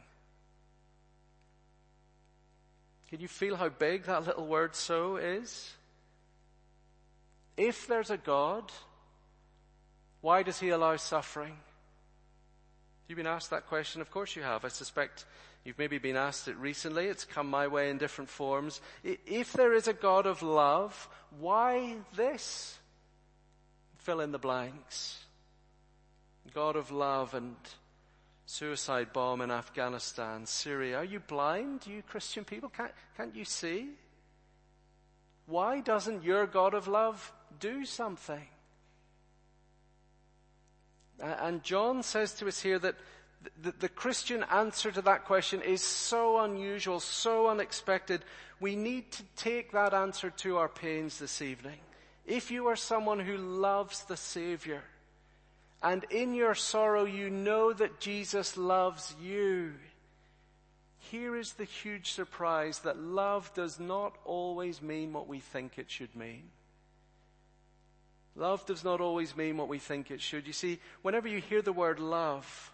Can 3.09 3.21
you 3.21 3.29
feel 3.29 3.55
how 3.55 3.69
big 3.69 4.03
that 4.03 4.27
little 4.27 4.47
word 4.47 4.75
so 4.75 5.15
is? 5.15 5.71
If 7.55 7.87
there's 7.87 8.09
a 8.09 8.17
God, 8.17 8.69
why 10.25 10.41
does 10.41 10.59
he 10.59 10.69
allow 10.69 10.95
suffering? 10.95 11.55
You've 13.07 13.17
been 13.17 13.27
asked 13.27 13.51
that 13.51 13.67
question? 13.67 14.01
Of 14.01 14.09
course 14.09 14.35
you 14.35 14.41
have. 14.41 14.65
I 14.65 14.69
suspect 14.69 15.23
you've 15.63 15.77
maybe 15.77 15.99
been 15.99 16.17
asked 16.17 16.47
it 16.47 16.57
recently. 16.57 17.05
It's 17.05 17.25
come 17.25 17.47
my 17.47 17.67
way 17.67 17.91
in 17.91 17.99
different 17.99 18.31
forms. 18.31 18.81
If 19.03 19.53
there 19.53 19.71
is 19.71 19.87
a 19.87 19.93
God 19.93 20.25
of 20.25 20.41
love, 20.41 21.07
why 21.39 21.97
this? 22.15 22.75
Fill 23.99 24.19
in 24.19 24.31
the 24.31 24.39
blanks. 24.39 25.19
God 26.55 26.75
of 26.75 26.89
love 26.89 27.35
and 27.35 27.55
suicide 28.47 29.13
bomb 29.13 29.41
in 29.41 29.51
Afghanistan, 29.51 30.47
Syria. 30.47 30.97
Are 30.97 31.03
you 31.03 31.19
blind, 31.19 31.85
you 31.85 32.01
Christian 32.01 32.43
people? 32.43 32.69
Can't, 32.69 32.93
can't 33.15 33.35
you 33.35 33.45
see? 33.45 33.89
Why 35.45 35.81
doesn't 35.81 36.23
your 36.23 36.47
God 36.47 36.73
of 36.73 36.87
love 36.87 37.31
do 37.59 37.85
something? 37.85 38.47
And 41.21 41.63
John 41.63 42.03
says 42.03 42.33
to 42.35 42.47
us 42.47 42.61
here 42.61 42.79
that 42.79 42.95
the, 43.79 43.89
Christian 43.89 44.43
answer 44.51 44.91
to 44.91 45.01
that 45.03 45.25
question 45.25 45.61
is 45.61 45.81
so 45.81 46.39
unusual, 46.39 46.99
so 46.99 47.47
unexpected. 47.47 48.23
We 48.59 48.75
need 48.75 49.11
to 49.11 49.23
take 49.35 49.71
that 49.71 49.93
answer 49.93 50.29
to 50.29 50.57
our 50.57 50.69
pains 50.69 51.19
this 51.19 51.41
evening. 51.41 51.79
If 52.25 52.49
you 52.49 52.67
are 52.67 52.75
someone 52.75 53.19
who 53.19 53.37
loves 53.37 54.03
the 54.03 54.17
Savior, 54.17 54.81
and 55.83 56.03
in 56.09 56.33
your 56.33 56.55
sorrow 56.55 57.05
you 57.05 57.29
know 57.29 57.71
that 57.71 57.99
Jesus 57.99 58.57
loves 58.57 59.13
you. 59.21 59.73
Here 61.11 61.35
is 61.35 61.53
the 61.53 61.65
huge 61.65 62.11
surprise 62.11 62.79
that 62.79 62.97
love 62.97 63.53
does 63.53 63.79
not 63.79 64.15
always 64.25 64.81
mean 64.81 65.13
what 65.13 65.27
we 65.27 65.39
think 65.39 65.77
it 65.77 65.91
should 65.91 66.15
mean. 66.15 66.49
Love 68.35 68.65
does 68.65 68.83
not 68.83 68.99
always 68.99 69.35
mean 69.35 69.55
what 69.57 69.69
we 69.69 69.79
think 69.79 70.11
it 70.11 70.21
should. 70.21 70.45
You 70.45 70.53
see, 70.53 70.79
whenever 71.01 71.27
you 71.27 71.39
hear 71.39 71.61
the 71.61 71.71
word 71.71 71.99
love, 71.99 72.73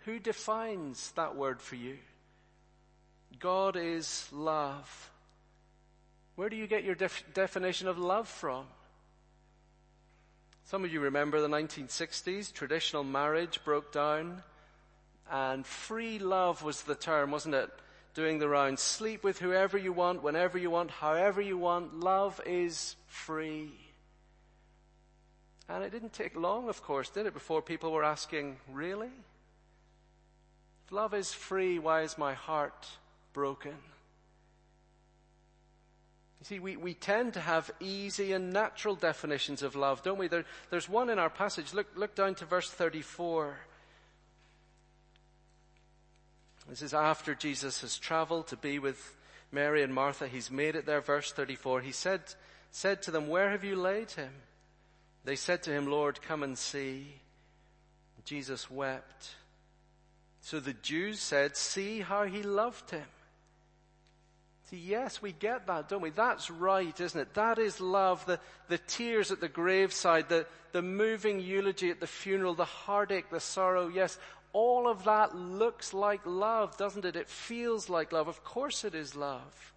who 0.00 0.18
defines 0.18 1.12
that 1.12 1.34
word 1.34 1.60
for 1.60 1.76
you? 1.76 1.96
God 3.38 3.76
is 3.76 4.28
love. 4.32 5.10
Where 6.36 6.48
do 6.48 6.56
you 6.56 6.66
get 6.66 6.84
your 6.84 6.94
def- 6.94 7.24
definition 7.34 7.88
of 7.88 7.98
love 7.98 8.28
from? 8.28 8.66
Some 10.64 10.84
of 10.84 10.92
you 10.92 11.00
remember 11.00 11.40
the 11.40 11.48
1960s, 11.48 12.52
traditional 12.52 13.02
marriage 13.02 13.60
broke 13.64 13.92
down, 13.92 14.42
and 15.30 15.64
free 15.64 16.18
love 16.18 16.62
was 16.62 16.82
the 16.82 16.94
term, 16.94 17.30
wasn't 17.30 17.54
it? 17.54 17.70
Doing 18.12 18.38
the 18.38 18.48
rounds. 18.48 18.82
Sleep 18.82 19.24
with 19.24 19.38
whoever 19.38 19.78
you 19.78 19.92
want, 19.92 20.22
whenever 20.22 20.58
you 20.58 20.70
want, 20.70 20.90
however 20.90 21.40
you 21.40 21.56
want. 21.56 22.00
Love 22.00 22.40
is 22.44 22.96
free. 23.06 23.72
And 25.68 25.84
it 25.84 25.90
didn't 25.90 26.14
take 26.14 26.34
long, 26.34 26.68
of 26.68 26.82
course, 26.82 27.10
did 27.10 27.26
it, 27.26 27.34
before 27.34 27.60
people 27.60 27.92
were 27.92 28.04
asking, 28.04 28.56
really? 28.72 29.10
If 30.86 30.92
love 30.92 31.12
is 31.12 31.32
free, 31.32 31.78
why 31.78 32.02
is 32.02 32.16
my 32.16 32.32
heart 32.32 32.88
broken? 33.34 33.74
You 36.40 36.44
see, 36.44 36.58
we, 36.60 36.76
we 36.76 36.94
tend 36.94 37.34
to 37.34 37.40
have 37.40 37.70
easy 37.80 38.32
and 38.32 38.52
natural 38.52 38.94
definitions 38.94 39.62
of 39.62 39.76
love, 39.76 40.02
don't 40.02 40.18
we? 40.18 40.28
There, 40.28 40.44
there's 40.70 40.88
one 40.88 41.10
in 41.10 41.18
our 41.18 41.28
passage. 41.28 41.74
Look, 41.74 41.88
look 41.96 42.14
down 42.14 42.36
to 42.36 42.46
verse 42.46 42.70
34. 42.70 43.58
This 46.68 46.82
is 46.82 46.94
after 46.94 47.34
Jesus 47.34 47.80
has 47.80 47.98
traveled 47.98 48.46
to 48.48 48.56
be 48.56 48.78
with 48.78 49.16
Mary 49.50 49.82
and 49.82 49.92
Martha. 49.92 50.28
He's 50.28 50.50
made 50.50 50.76
it 50.76 50.86
there, 50.86 51.00
verse 51.00 51.32
34. 51.32 51.80
He 51.80 51.92
said, 51.92 52.20
said 52.70 53.02
to 53.02 53.10
them, 53.10 53.28
Where 53.28 53.50
have 53.50 53.64
you 53.64 53.74
laid 53.74 54.12
him? 54.12 54.30
They 55.28 55.36
said 55.36 55.62
to 55.64 55.70
him, 55.70 55.90
Lord, 55.90 56.22
come 56.22 56.42
and 56.42 56.56
see. 56.56 57.06
Jesus 58.24 58.70
wept. 58.70 59.34
So 60.40 60.58
the 60.58 60.72
Jews 60.72 61.20
said, 61.20 61.54
See 61.54 62.00
how 62.00 62.24
he 62.24 62.42
loved 62.42 62.90
him. 62.90 63.04
See, 64.70 64.78
yes, 64.78 65.20
we 65.20 65.32
get 65.32 65.66
that, 65.66 65.90
don't 65.90 66.00
we? 66.00 66.08
That's 66.08 66.50
right, 66.50 66.98
isn't 66.98 67.20
it? 67.20 67.34
That 67.34 67.58
is 67.58 67.78
love. 67.78 68.24
The, 68.24 68.40
the 68.68 68.78
tears 68.78 69.30
at 69.30 69.42
the 69.42 69.50
graveside, 69.50 70.30
the, 70.30 70.46
the 70.72 70.80
moving 70.80 71.40
eulogy 71.40 71.90
at 71.90 72.00
the 72.00 72.06
funeral, 72.06 72.54
the 72.54 72.64
heartache, 72.64 73.28
the 73.28 73.38
sorrow. 73.38 73.88
Yes, 73.88 74.18
all 74.54 74.88
of 74.88 75.04
that 75.04 75.36
looks 75.36 75.92
like 75.92 76.22
love, 76.24 76.78
doesn't 76.78 77.04
it? 77.04 77.16
It 77.16 77.28
feels 77.28 77.90
like 77.90 78.12
love. 78.12 78.28
Of 78.28 78.44
course 78.44 78.82
it 78.82 78.94
is 78.94 79.14
love. 79.14 79.74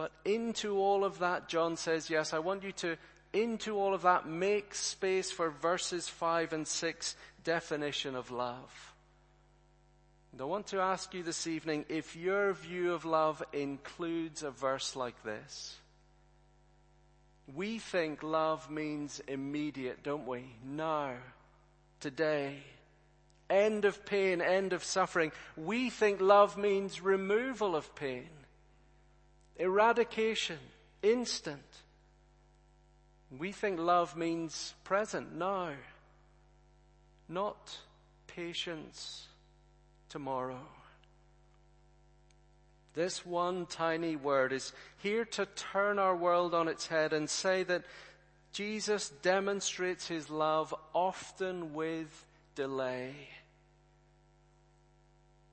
But 0.00 0.12
into 0.24 0.78
all 0.78 1.04
of 1.04 1.18
that, 1.18 1.46
John 1.46 1.76
says, 1.76 2.08
yes, 2.08 2.32
I 2.32 2.38
want 2.38 2.62
you 2.62 2.72
to, 2.72 2.96
into 3.34 3.78
all 3.78 3.92
of 3.92 4.00
that, 4.00 4.26
make 4.26 4.74
space 4.74 5.30
for 5.30 5.50
verses 5.50 6.08
5 6.08 6.54
and 6.54 6.66
6 6.66 7.16
definition 7.44 8.16
of 8.16 8.30
love. 8.30 8.94
And 10.32 10.40
I 10.40 10.44
want 10.44 10.68
to 10.68 10.80
ask 10.80 11.12
you 11.12 11.22
this 11.22 11.46
evening 11.46 11.84
if 11.90 12.16
your 12.16 12.54
view 12.54 12.94
of 12.94 13.04
love 13.04 13.42
includes 13.52 14.42
a 14.42 14.50
verse 14.50 14.96
like 14.96 15.22
this. 15.22 15.76
We 17.54 17.78
think 17.78 18.22
love 18.22 18.70
means 18.70 19.20
immediate, 19.28 20.02
don't 20.02 20.26
we? 20.26 20.46
Now, 20.64 21.12
today. 22.00 22.56
End 23.50 23.84
of 23.84 24.06
pain, 24.06 24.40
end 24.40 24.72
of 24.72 24.82
suffering. 24.82 25.30
We 25.58 25.90
think 25.90 26.22
love 26.22 26.56
means 26.56 27.02
removal 27.02 27.76
of 27.76 27.94
pain, 27.94 28.30
eradication, 29.60 30.58
instant. 31.02 31.62
We 33.38 33.52
think 33.52 33.78
love 33.78 34.16
means 34.16 34.74
present, 34.82 35.36
now, 35.36 35.70
not 37.28 37.78
patience 38.26 39.28
tomorrow. 40.08 40.66
This 42.94 43.24
one 43.24 43.66
tiny 43.66 44.16
word 44.16 44.52
is 44.52 44.72
here 44.98 45.24
to 45.26 45.46
turn 45.46 46.00
our 46.00 46.16
world 46.16 46.54
on 46.54 46.66
its 46.66 46.88
head 46.88 47.12
and 47.12 47.30
say 47.30 47.62
that 47.64 47.84
Jesus 48.52 49.10
demonstrates 49.22 50.08
his 50.08 50.28
love 50.28 50.74
often 50.92 51.72
with 51.72 52.24
delay. 52.56 53.14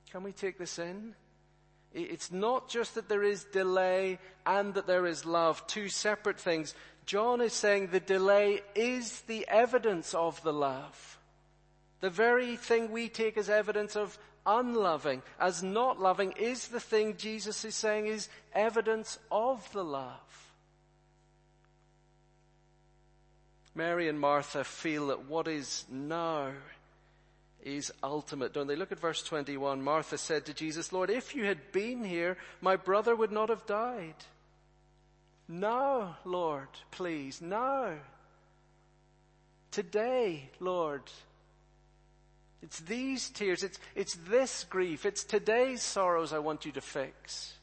Can 0.10 0.24
we 0.24 0.32
take 0.32 0.58
this 0.58 0.80
in? 0.80 1.14
It's 1.94 2.32
not 2.32 2.70
just 2.70 2.96
that 2.96 3.10
there 3.10 3.24
is 3.24 3.46
delay 3.46 4.20
and 4.46 4.74
that 4.74 4.88
there 4.88 5.06
is 5.06 5.26
love, 5.26 5.66
two 5.68 5.90
separate 5.90 6.40
things. 6.40 6.76
John 7.06 7.42
is 7.42 7.54
saying 7.54 7.88
the 7.88 8.00
delay 8.00 8.62
is 8.76 9.22
the 9.22 9.48
evidence 9.48 10.14
of 10.14 10.42
the 10.44 10.54
love. 10.54 11.18
The 12.02 12.10
very 12.10 12.56
thing 12.58 12.92
we 12.92 13.10
take 13.10 13.38
as 13.38 13.50
evidence 13.50 13.96
of 13.96 14.18
unloving, 14.46 15.22
as 15.40 15.64
not 15.64 16.00
loving, 16.00 16.34
is 16.34 16.68
the 16.68 16.80
thing 16.80 17.18
Jesus 17.18 17.66
is 17.66 17.76
saying 17.76 18.08
is 18.08 18.30
evidence 18.54 19.18
of 19.32 19.72
the 19.72 19.84
love. 19.84 20.54
Mary 23.74 24.10
and 24.10 24.20
Martha 24.20 24.64
feel 24.64 25.08
that 25.08 25.26
what 25.28 25.48
is 25.48 25.86
now 25.90 26.52
is 27.64 27.92
ultimate, 28.04 28.54
don't 28.54 28.68
they? 28.68 28.76
Look 28.76 28.92
at 28.92 29.00
verse 29.00 29.24
21. 29.24 29.82
Martha 29.82 30.18
said 30.18 30.46
to 30.46 30.54
Jesus, 30.54 30.94
Lord, 30.94 31.10
if 31.10 31.36
you 31.36 31.46
had 31.46 31.72
been 31.72 32.04
here, 32.04 32.38
my 32.62 32.76
brother 32.76 33.16
would 33.16 33.32
not 33.32 33.50
have 33.50 33.66
died. 33.66 34.16
Now, 35.48 36.18
Lord, 36.26 36.68
please, 36.92 37.42
now. 37.42 37.94
Today, 39.72 40.50
Lord, 40.60 41.04
it's 42.62 42.80
these 42.82 43.30
tears, 43.30 43.64
it's, 43.64 43.80
it's 43.96 44.16
this 44.28 44.64
grief, 44.64 45.06
it's 45.06 45.24
today's 45.24 45.82
sorrows 45.82 46.34
I 46.34 46.40
want 46.40 46.66
you 46.66 46.72
to 46.74 46.82
fix. 46.82 47.54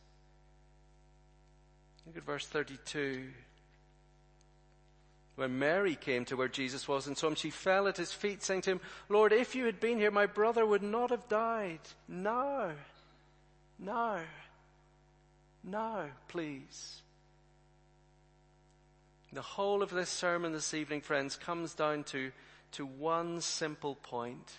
Look 2.07 2.17
at 2.17 2.25
verse 2.25 2.47
32. 2.47 3.25
When 5.37 5.59
Mary 5.59 5.97
came 5.97 6.25
to 6.27 6.37
where 6.37 6.49
Jesus 6.49 6.87
was 6.87 7.07
and 7.07 7.19
saw 7.19 7.29
him, 7.29 7.35
she 7.35 7.51
fell 7.51 7.89
at 7.89 7.97
his 7.97 8.13
feet, 8.13 8.43
saying 8.43 8.63
to 8.63 8.73
him, 8.73 8.81
Lord, 9.09 9.33
if 9.33 9.55
you 9.55 9.67
had 9.67 9.81
been 9.81 9.99
here, 9.99 10.13
my 10.13 10.27
brother 10.27 10.65
would 10.65 10.83
not 10.83 11.11
have 11.11 11.29
died. 11.29 11.81
No, 12.07 12.71
no, 13.79 14.21
no, 15.65 16.07
please. 16.29 17.03
The 19.33 19.43
whole 19.43 19.83
of 19.83 19.91
this 19.91 20.11
sermon 20.11 20.53
this 20.53 20.73
evening, 20.73 21.01
friends, 21.01 21.35
comes 21.35 21.75
down 21.75 22.05
to, 22.05 22.31
to 22.73 22.87
one 22.87 23.41
simple 23.41 23.97
point 23.97 24.53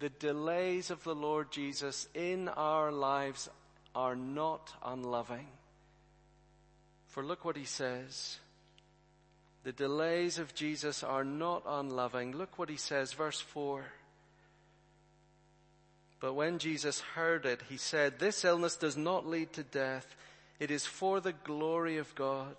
the 0.00 0.08
delays 0.08 0.90
of 0.90 1.04
the 1.04 1.14
Lord 1.14 1.50
Jesus 1.50 2.08
in 2.14 2.48
our 2.48 2.90
lives 2.90 3.50
are 3.94 4.16
not 4.16 4.72
unloving. 4.82 5.46
For 7.08 7.22
look 7.22 7.44
what 7.44 7.56
he 7.56 7.66
says. 7.66 8.38
The 9.62 9.72
delays 9.72 10.38
of 10.38 10.54
Jesus 10.54 11.02
are 11.02 11.24
not 11.24 11.62
unloving. 11.66 12.32
Look 12.32 12.58
what 12.58 12.70
he 12.70 12.76
says, 12.76 13.12
verse 13.12 13.40
4. 13.40 13.84
But 16.18 16.34
when 16.34 16.58
Jesus 16.58 17.00
heard 17.00 17.44
it, 17.46 17.62
he 17.68 17.76
said, 17.76 18.18
This 18.18 18.44
illness 18.44 18.76
does 18.76 18.96
not 18.96 19.26
lead 19.26 19.52
to 19.54 19.62
death. 19.62 20.16
It 20.58 20.70
is 20.70 20.84
for 20.86 21.20
the 21.20 21.32
glory 21.32 21.98
of 21.98 22.14
God, 22.14 22.54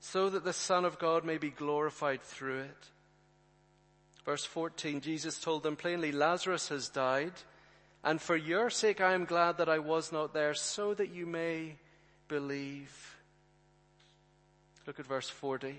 so 0.00 0.28
that 0.28 0.44
the 0.44 0.52
Son 0.52 0.84
of 0.84 0.98
God 0.98 1.24
may 1.24 1.38
be 1.38 1.50
glorified 1.50 2.22
through 2.22 2.60
it. 2.60 2.88
Verse 4.24 4.44
14, 4.44 5.00
Jesus 5.00 5.38
told 5.38 5.62
them 5.62 5.76
plainly, 5.76 6.12
Lazarus 6.12 6.68
has 6.68 6.88
died, 6.88 7.32
and 8.02 8.20
for 8.20 8.36
your 8.36 8.70
sake 8.70 9.00
I 9.00 9.14
am 9.14 9.24
glad 9.26 9.58
that 9.58 9.68
I 9.68 9.78
was 9.78 10.12
not 10.12 10.32
there, 10.32 10.54
so 10.54 10.94
that 10.94 11.14
you 11.14 11.26
may 11.26 11.76
believe. 12.28 13.16
Look 14.86 15.00
at 15.00 15.06
verse 15.06 15.28
40. 15.28 15.76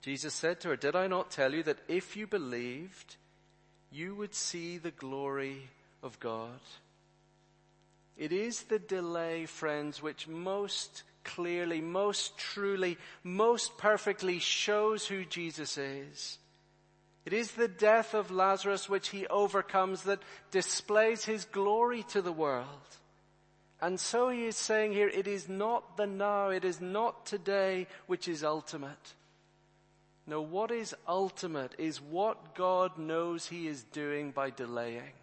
Jesus 0.00 0.34
said 0.34 0.60
to 0.60 0.68
her, 0.68 0.76
Did 0.76 0.94
I 0.94 1.06
not 1.06 1.30
tell 1.30 1.52
you 1.52 1.62
that 1.64 1.78
if 1.88 2.16
you 2.16 2.26
believed, 2.26 3.16
you 3.90 4.14
would 4.14 4.34
see 4.34 4.78
the 4.78 4.90
glory 4.90 5.68
of 6.02 6.20
God? 6.20 6.60
It 8.16 8.32
is 8.32 8.62
the 8.62 8.78
delay, 8.78 9.46
friends, 9.46 10.02
which 10.02 10.26
most 10.26 11.02
clearly, 11.24 11.80
most 11.80 12.36
truly, 12.38 12.98
most 13.22 13.76
perfectly 13.78 14.38
shows 14.38 15.06
who 15.06 15.24
Jesus 15.24 15.78
is. 15.78 16.38
It 17.24 17.32
is 17.32 17.52
the 17.52 17.68
death 17.68 18.14
of 18.14 18.30
Lazarus 18.30 18.88
which 18.88 19.10
he 19.10 19.26
overcomes 19.26 20.04
that 20.04 20.22
displays 20.50 21.24
his 21.24 21.44
glory 21.44 22.02
to 22.04 22.22
the 22.22 22.32
world. 22.32 22.66
And 23.80 24.00
so 24.00 24.30
he 24.30 24.46
is 24.46 24.56
saying 24.56 24.92
here, 24.92 25.08
it 25.08 25.26
is 25.26 25.48
not 25.48 25.96
the 25.96 26.06
now, 26.06 26.48
it 26.48 26.64
is 26.64 26.80
not 26.80 27.26
today 27.26 27.86
which 28.06 28.26
is 28.26 28.42
ultimate. 28.42 29.14
No, 30.28 30.42
what 30.42 30.70
is 30.70 30.94
ultimate 31.08 31.74
is 31.78 32.02
what 32.02 32.54
God 32.54 32.98
knows 32.98 33.46
he 33.46 33.66
is 33.66 33.82
doing 33.82 34.30
by 34.30 34.50
delaying. 34.50 35.14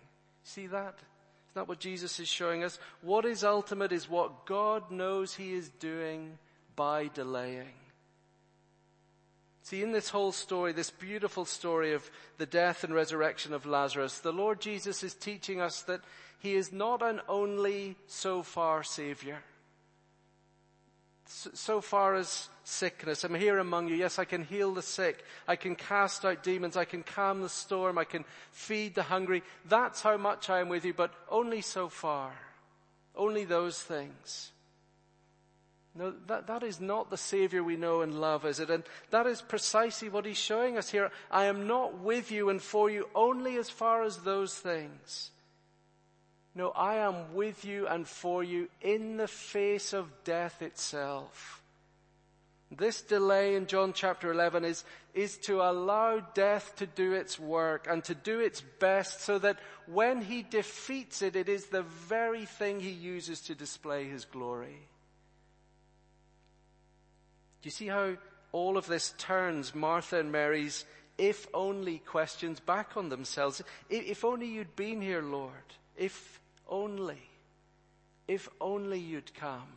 See 0.44 0.66
that? 0.66 0.96
Isn't 0.96 1.54
that 1.54 1.68
what 1.68 1.80
Jesus 1.80 2.20
is 2.20 2.28
showing 2.28 2.64
us? 2.64 2.80
What 3.02 3.24
is 3.24 3.44
ultimate 3.44 3.92
is 3.92 4.10
what 4.10 4.48
God 4.48 4.90
knows 4.90 5.36
he 5.36 5.54
is 5.54 5.70
doing 5.70 6.40
by 6.76 7.12
delaying. 7.14 7.76
See, 9.62 9.84
in 9.84 9.92
this 9.92 10.10
whole 10.10 10.32
story, 10.32 10.74
this 10.74 10.90
beautiful 10.90 11.46
story 11.46 11.94
of 11.94 12.10
the 12.40 12.48
death 12.48 12.84
and 12.84 12.94
resurrection 12.94 13.54
of 13.54 13.68
Lazarus, 13.68 14.20
the 14.20 14.34
Lord 14.34 14.60
Jesus 14.60 15.04
is 15.04 15.14
teaching 15.14 15.62
us 15.62 15.84
that 15.84 16.02
He 16.40 16.56
is 16.56 16.72
not 16.72 17.04
an 17.04 17.22
only 17.28 17.96
so 18.08 18.42
far 18.42 18.84
Savior. 18.84 19.38
So 21.28 21.82
far 21.82 22.16
as 22.16 22.50
sickness, 22.64 23.24
I'm 23.24 23.34
here 23.34 23.58
among 23.58 23.88
you. 23.88 23.96
Yes, 23.96 24.20
I 24.20 24.26
can 24.26 24.44
heal 24.44 24.74
the 24.74 24.82
sick. 24.82 25.24
I 25.48 25.56
can 25.56 25.76
cast 25.76 26.24
out 26.24 26.44
demons. 26.44 26.78
I 26.78 26.86
can 26.86 27.04
calm 27.04 27.42
the 27.42 27.50
storm. 27.50 27.98
I 27.98 28.04
can 28.04 28.26
feed 28.52 28.94
the 28.96 29.04
hungry. 29.04 29.42
That's 29.68 30.02
how 30.02 30.18
much 30.18 30.50
I 30.50 30.60
am 30.60 30.70
with 30.70 30.86
you, 30.86 30.94
but 30.94 31.14
only 31.30 31.62
so 31.62 31.90
far. 31.90 32.32
Only 33.16 33.44
those 33.44 33.82
things. 33.82 34.52
No, 35.96 36.14
that, 36.28 36.48
that 36.48 36.62
is 36.62 36.82
not 36.82 37.10
the 37.10 37.18
Savior 37.18 37.64
we 37.64 37.78
know 37.78 38.02
and 38.02 38.20
love, 38.20 38.46
is 38.46 38.60
it? 38.60 38.70
And 38.70 38.84
that 39.12 39.26
is 39.26 39.42
precisely 39.42 40.10
what 40.10 40.26
He's 40.26 40.38
showing 40.38 40.78
us 40.78 40.90
here. 40.90 41.10
I 41.32 41.46
am 41.46 41.68
not 41.68 42.00
with 42.00 42.32
you 42.32 42.50
and 42.50 42.62
for 42.62 42.90
you 42.90 43.08
only 43.16 43.56
as 43.58 43.70
far 43.70 44.04
as 44.04 44.18
those 44.18 44.54
things. 44.54 45.32
No, 46.56 46.70
I 46.70 46.96
am 46.96 47.36
with 47.36 47.66
you 47.66 47.86
and 47.86 48.08
for 48.08 48.42
you 48.42 48.70
in 48.82 49.18
the 49.18 49.28
face 49.28 49.92
of 49.92 50.24
death 50.24 50.62
itself. 50.62 51.62
This 52.72 53.02
delay 53.02 53.56
in 53.56 53.68
John 53.68 53.92
chapter 53.94 54.32
11 54.32 54.64
is, 54.64 54.86
is 55.14 55.38
to 55.40 55.62
allow 55.62 56.22
death 56.34 56.74
to 56.78 56.86
do 56.86 57.12
its 57.12 57.38
work 57.38 57.88
and 57.90 58.04
to 58.06 58.16
do 58.16 58.40
its 58.40 58.62
best 58.80 59.22
so 59.22 59.38
that 59.40 59.60
when 59.86 60.22
he 60.22 60.44
defeats 60.44 61.22
it, 61.22 61.36
it 61.36 61.50
is 61.50 61.66
the 61.66 61.84
very 61.84 62.46
thing 62.46 62.80
he 62.80 62.90
uses 62.90 63.42
to 63.42 63.56
display 63.56 64.06
his 64.06 64.26
glory. 64.26 64.88
Do 67.62 67.68
you 67.68 67.72
see 67.72 67.88
how 67.88 68.16
all 68.52 68.78
of 68.78 68.88
this 68.88 69.14
turns 69.18 69.76
Martha 69.76 70.20
and 70.20 70.32
Mary's 70.32 70.86
if 71.18 71.48
only 71.54 72.00
questions 72.00 72.60
back 72.60 72.98
on 72.98 73.10
themselves? 73.10 73.62
If 73.90 74.26
only 74.26 74.48
you'd 74.48 74.76
been 74.76 75.02
here, 75.02 75.22
Lord. 75.22 75.54
If 75.96 76.42
only. 76.68 77.22
If 78.28 78.50
only 78.60 79.00
you'd 79.00 79.34
come. 79.36 79.68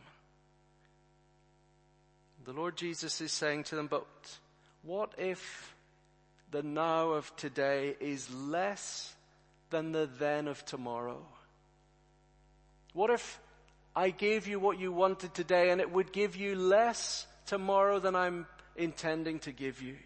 The 2.45 2.53
Lord 2.53 2.77
Jesus 2.77 3.21
is 3.21 3.33
saying 3.33 3.65
to 3.65 3.77
them, 3.77 3.89
but 3.89 4.07
what 4.83 5.13
if 5.19 5.75
the 6.51 6.63
now 6.63 7.11
of 7.11 7.35
today 7.37 7.95
is 8.01 8.33
less 8.33 9.15
than 9.71 9.93
the 9.93 10.09
then 10.19 10.49
of 10.49 10.65
tomorrow? 10.65 11.21
What 12.95 13.11
if 13.11 13.39
I 13.95 14.11
gave 14.11 14.47
you 14.47 14.59
what 14.59 14.79
you 14.79 14.93
wanted 14.93 15.35
today 15.35 15.71
and 15.71 15.81
it 15.81 15.93
would 15.93 16.13
give 16.13 16.37
you 16.37 16.55
less 16.55 17.27
tomorrow 17.47 17.99
than 17.99 18.17
I'm 18.17 18.47
intending 18.77 19.41
to 19.41 19.53
give 19.53 19.83
you? 19.83 19.97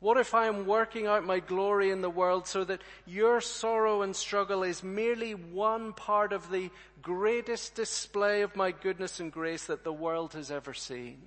What 0.00 0.16
if 0.16 0.34
I 0.34 0.46
am 0.46 0.64
working 0.64 1.06
out 1.06 1.24
my 1.24 1.40
glory 1.40 1.90
in 1.90 2.00
the 2.00 2.08
world 2.08 2.46
so 2.46 2.64
that 2.64 2.80
your 3.06 3.42
sorrow 3.42 4.00
and 4.00 4.16
struggle 4.16 4.62
is 4.62 4.82
merely 4.82 5.34
one 5.34 5.92
part 5.92 6.32
of 6.32 6.50
the 6.50 6.70
greatest 7.02 7.74
display 7.74 8.40
of 8.40 8.56
my 8.56 8.70
goodness 8.70 9.20
and 9.20 9.30
grace 9.30 9.66
that 9.66 9.84
the 9.84 9.92
world 9.92 10.32
has 10.32 10.50
ever 10.50 10.72
seen? 10.72 11.18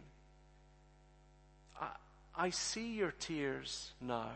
I, 1.79 1.89
I 2.35 2.49
see 2.49 2.93
your 2.93 3.11
tears 3.11 3.91
now. 4.01 4.31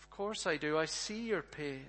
Of 0.00 0.10
course 0.10 0.44
I 0.44 0.56
do. 0.56 0.76
I 0.76 0.86
see 0.86 1.22
your 1.28 1.42
pain. 1.42 1.86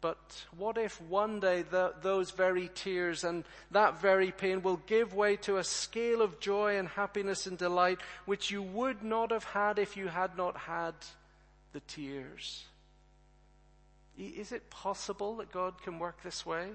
But 0.00 0.46
what 0.56 0.78
if 0.78 1.00
one 1.02 1.40
day 1.40 1.62
the, 1.62 1.92
those 2.00 2.30
very 2.30 2.70
tears 2.74 3.22
and 3.22 3.44
that 3.70 4.00
very 4.00 4.30
pain 4.32 4.62
will 4.62 4.80
give 4.86 5.12
way 5.14 5.36
to 5.36 5.58
a 5.58 5.64
scale 5.64 6.22
of 6.22 6.40
joy 6.40 6.78
and 6.78 6.88
happiness 6.88 7.46
and 7.46 7.58
delight 7.58 7.98
which 8.24 8.50
you 8.50 8.62
would 8.62 9.02
not 9.02 9.30
have 9.30 9.44
had 9.44 9.78
if 9.78 9.96
you 9.96 10.08
had 10.08 10.36
not 10.38 10.56
had 10.56 10.94
the 11.72 11.80
tears? 11.80 12.64
Is 14.18 14.52
it 14.52 14.70
possible 14.70 15.36
that 15.36 15.52
God 15.52 15.82
can 15.82 15.98
work 15.98 16.22
this 16.22 16.44
way? 16.46 16.68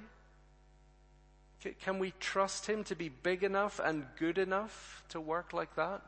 Can 1.82 1.98
we 1.98 2.14
trust 2.20 2.68
Him 2.68 2.84
to 2.86 2.96
be 2.96 3.10
big 3.10 3.44
enough 3.44 3.80
and 3.84 4.06
good 4.18 4.38
enough 4.38 5.04
to 5.10 5.20
work 5.20 5.52
like 5.52 5.76
that? 5.76 6.02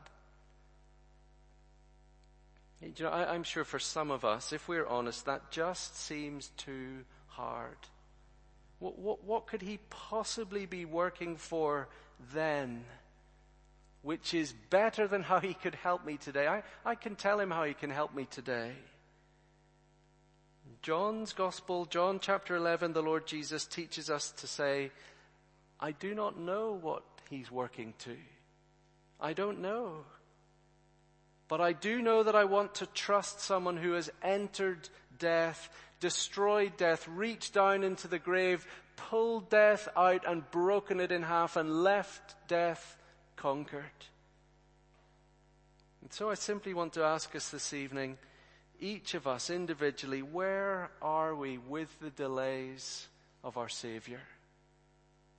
You 2.80 2.92
know, 3.00 3.10
I, 3.10 3.34
am 3.34 3.42
sure 3.42 3.64
for 3.64 3.78
some 3.78 4.10
of 4.10 4.24
us, 4.24 4.52
if 4.52 4.68
we're 4.68 4.86
honest, 4.86 5.26
that 5.26 5.50
just 5.50 5.96
seems 5.96 6.48
too 6.56 7.04
hard. 7.26 7.76
What, 8.78 8.98
what, 8.98 9.24
what 9.24 9.46
could 9.48 9.62
he 9.62 9.80
possibly 9.90 10.64
be 10.66 10.84
working 10.84 11.36
for 11.36 11.88
then? 12.32 12.84
Which 14.02 14.32
is 14.32 14.52
better 14.70 15.08
than 15.08 15.24
how 15.24 15.40
he 15.40 15.54
could 15.54 15.74
help 15.74 16.06
me 16.06 16.16
today. 16.16 16.46
I, 16.46 16.62
I 16.84 16.94
can 16.94 17.16
tell 17.16 17.40
him 17.40 17.50
how 17.50 17.64
he 17.64 17.74
can 17.74 17.90
help 17.90 18.14
me 18.14 18.26
today. 18.30 18.72
John's 20.80 21.32
Gospel, 21.32 21.86
John 21.86 22.20
chapter 22.20 22.54
11, 22.54 22.92
the 22.92 23.02
Lord 23.02 23.26
Jesus 23.26 23.66
teaches 23.66 24.08
us 24.08 24.30
to 24.32 24.46
say, 24.46 24.92
I 25.80 25.90
do 25.90 26.14
not 26.14 26.38
know 26.38 26.78
what 26.80 27.02
he's 27.28 27.50
working 27.50 27.94
to. 28.00 28.16
I 29.20 29.32
don't 29.32 29.60
know. 29.60 30.04
But 31.48 31.60
I 31.62 31.72
do 31.72 32.02
know 32.02 32.22
that 32.22 32.36
I 32.36 32.44
want 32.44 32.76
to 32.76 32.86
trust 32.86 33.40
someone 33.40 33.78
who 33.78 33.92
has 33.92 34.10
entered 34.22 34.88
death, 35.18 35.70
destroyed 35.98 36.76
death, 36.76 37.08
reached 37.08 37.54
down 37.54 37.82
into 37.82 38.06
the 38.06 38.18
grave, 38.18 38.66
pulled 38.96 39.48
death 39.48 39.88
out 39.96 40.24
and 40.26 40.48
broken 40.50 41.00
it 41.00 41.10
in 41.10 41.22
half 41.22 41.56
and 41.56 41.82
left 41.82 42.34
death 42.48 42.96
conquered. 43.36 43.82
And 46.02 46.12
so 46.12 46.30
I 46.30 46.34
simply 46.34 46.74
want 46.74 46.92
to 46.94 47.04
ask 47.04 47.34
us 47.34 47.48
this 47.48 47.72
evening, 47.72 48.18
each 48.80 49.14
of 49.14 49.26
us 49.26 49.50
individually, 49.50 50.22
where 50.22 50.90
are 51.00 51.34
we 51.34 51.58
with 51.58 51.98
the 52.00 52.10
delays 52.10 53.08
of 53.42 53.56
our 53.56 53.68
Savior? 53.68 54.20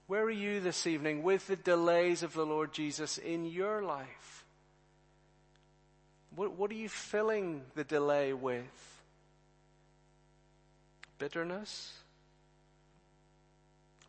Where 0.07 0.23
are 0.23 0.31
you 0.31 0.59
this 0.59 0.87
evening 0.87 1.21
with 1.21 1.47
the 1.47 1.55
delays 1.55 2.23
of 2.23 2.33
the 2.33 2.45
Lord 2.45 2.73
Jesus 2.73 3.19
in 3.19 3.45
your 3.45 3.83
life? 3.83 4.38
What, 6.39 6.57
what 6.57 6.71
are 6.71 6.75
you 6.75 6.87
filling 6.87 7.63
the 7.75 7.83
delay 7.83 8.31
with? 8.31 8.63
Bitterness? 11.17 11.91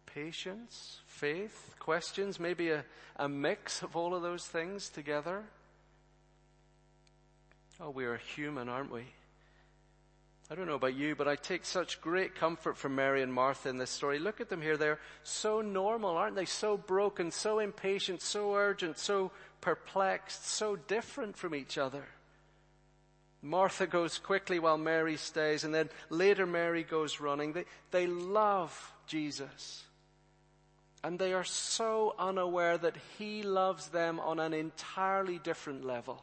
Patience? 0.06 1.00
Faith? 1.06 1.74
Questions? 1.80 2.38
Maybe 2.38 2.70
a, 2.70 2.84
a 3.16 3.28
mix 3.28 3.82
of 3.82 3.96
all 3.96 4.14
of 4.14 4.22
those 4.22 4.46
things 4.46 4.90
together? 4.90 5.42
Oh, 7.80 7.90
we 7.90 8.04
are 8.04 8.18
human, 8.36 8.68
aren't 8.68 8.92
we? 8.92 9.06
I 10.48 10.54
don't 10.54 10.68
know 10.68 10.76
about 10.76 10.94
you, 10.94 11.16
but 11.16 11.26
I 11.26 11.34
take 11.34 11.64
such 11.64 12.00
great 12.00 12.36
comfort 12.36 12.76
from 12.76 12.94
Mary 12.94 13.22
and 13.22 13.34
Martha 13.34 13.68
in 13.68 13.78
this 13.78 13.90
story. 13.90 14.20
Look 14.20 14.40
at 14.40 14.48
them 14.48 14.62
here. 14.62 14.76
They're 14.76 15.00
so 15.24 15.62
normal, 15.62 16.16
aren't 16.16 16.36
they? 16.36 16.44
So 16.44 16.76
broken, 16.76 17.32
so 17.32 17.58
impatient, 17.58 18.22
so 18.22 18.54
urgent, 18.54 19.00
so 19.00 19.32
perplexed, 19.60 20.46
so 20.46 20.76
different 20.76 21.36
from 21.36 21.56
each 21.56 21.76
other. 21.76 22.04
Martha 23.42 23.86
goes 23.86 24.18
quickly 24.18 24.58
while 24.58 24.76
Mary 24.76 25.16
stays, 25.16 25.64
and 25.64 25.74
then 25.74 25.88
later 26.10 26.46
Mary 26.46 26.82
goes 26.82 27.20
running. 27.20 27.52
They, 27.52 27.64
they 27.90 28.06
love 28.06 28.92
Jesus. 29.06 29.84
And 31.02 31.18
they 31.18 31.32
are 31.32 31.44
so 31.44 32.14
unaware 32.18 32.76
that 32.76 32.96
He 33.18 33.42
loves 33.42 33.88
them 33.88 34.20
on 34.20 34.38
an 34.38 34.52
entirely 34.52 35.38
different 35.38 35.84
level. 35.84 36.22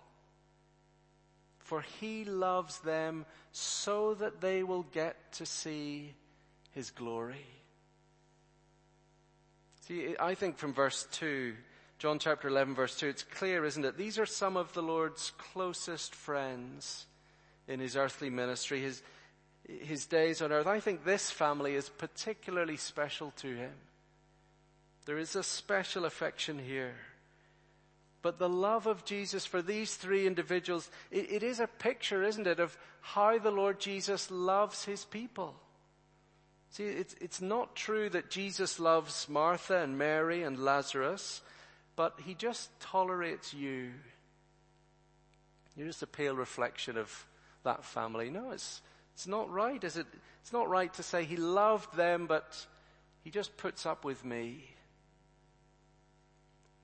For 1.58 1.82
He 1.99 2.23
loves 2.23 2.80
them 2.80 3.25
so 3.51 4.13
that 4.15 4.39
they 4.39 4.62
will 4.62 4.84
get 4.84 5.34
to 5.34 5.45
see 5.47 6.13
His 6.71 6.91
glory. 6.91 7.47
See, 9.88 10.15
I 10.19 10.36
think 10.36 10.58
from 10.58 10.73
verse 10.73 11.08
2, 11.13 11.56
John 11.99 12.19
chapter 12.19 12.47
11 12.47 12.75
verse 12.75 12.95
2, 12.97 13.07
it's 13.07 13.23
clear, 13.23 13.65
isn't 13.65 13.83
it? 13.83 13.97
These 13.97 14.19
are 14.19 14.25
some 14.25 14.55
of 14.55 14.71
the 14.73 14.83
Lord's 14.83 15.31
closest 15.38 16.13
friends 16.13 17.07
in 17.67 17.79
his 17.79 17.95
earthly 17.95 18.29
ministry, 18.29 18.81
his, 18.81 19.01
his 19.67 20.05
days 20.05 20.41
on 20.41 20.51
earth. 20.51 20.67
I 20.67 20.79
think 20.79 21.03
this 21.03 21.31
family 21.31 21.73
is 21.73 21.89
particularly 21.89 22.77
special 22.77 23.31
to 23.38 23.47
him. 23.47 23.73
There 25.05 25.17
is 25.17 25.36
a 25.36 25.43
special 25.43 26.05
affection 26.05 26.60
here. 26.60 26.95
But 28.21 28.38
the 28.38 28.49
love 28.49 28.88
of 28.88 29.05
Jesus 29.05 29.45
for 29.45 29.62
these 29.62 29.95
three 29.95 30.27
individuals, 30.27 30.91
it, 31.12 31.31
it 31.31 31.43
is 31.43 31.60
a 31.60 31.67
picture, 31.67 32.23
isn't 32.23 32.45
it, 32.45 32.60
of 32.60 32.77
how 33.01 33.39
the 33.39 33.51
Lord 33.51 33.79
Jesus 33.79 34.29
loves 34.29 34.86
his 34.86 35.05
people. 35.05 35.55
See, 36.69 36.83
it's, 36.83 37.15
it's 37.21 37.41
not 37.41 37.75
true 37.75 38.10
that 38.10 38.29
Jesus 38.29 38.79
loves 38.79 39.27
Martha 39.29 39.81
and 39.81 39.97
Mary 39.97 40.43
and 40.43 40.60
Lazarus 40.60 41.41
but 41.97 42.19
he 42.23 42.36
just 42.36 42.69
tolerates 42.79 43.53
you. 43.53 43.91
You're 45.75 45.88
just 45.88 46.03
a 46.03 46.07
pale 46.07 46.36
reflection 46.36 46.95
of 46.95 47.25
that 47.63 47.83
family. 47.83 48.29
No, 48.29 48.51
it's, 48.51 48.81
it's 49.15 49.27
not 49.27 49.51
right, 49.51 49.83
is 49.83 49.97
it? 49.97 50.05
It's 50.41 50.53
not 50.53 50.69
right 50.69 50.93
to 50.93 51.03
say 51.03 51.25
he 51.25 51.36
loved 51.36 51.97
them, 51.97 52.27
but 52.27 52.65
he 53.23 53.31
just 53.31 53.57
puts 53.57 53.86
up 53.86 54.05
with 54.05 54.23
me. 54.23 54.63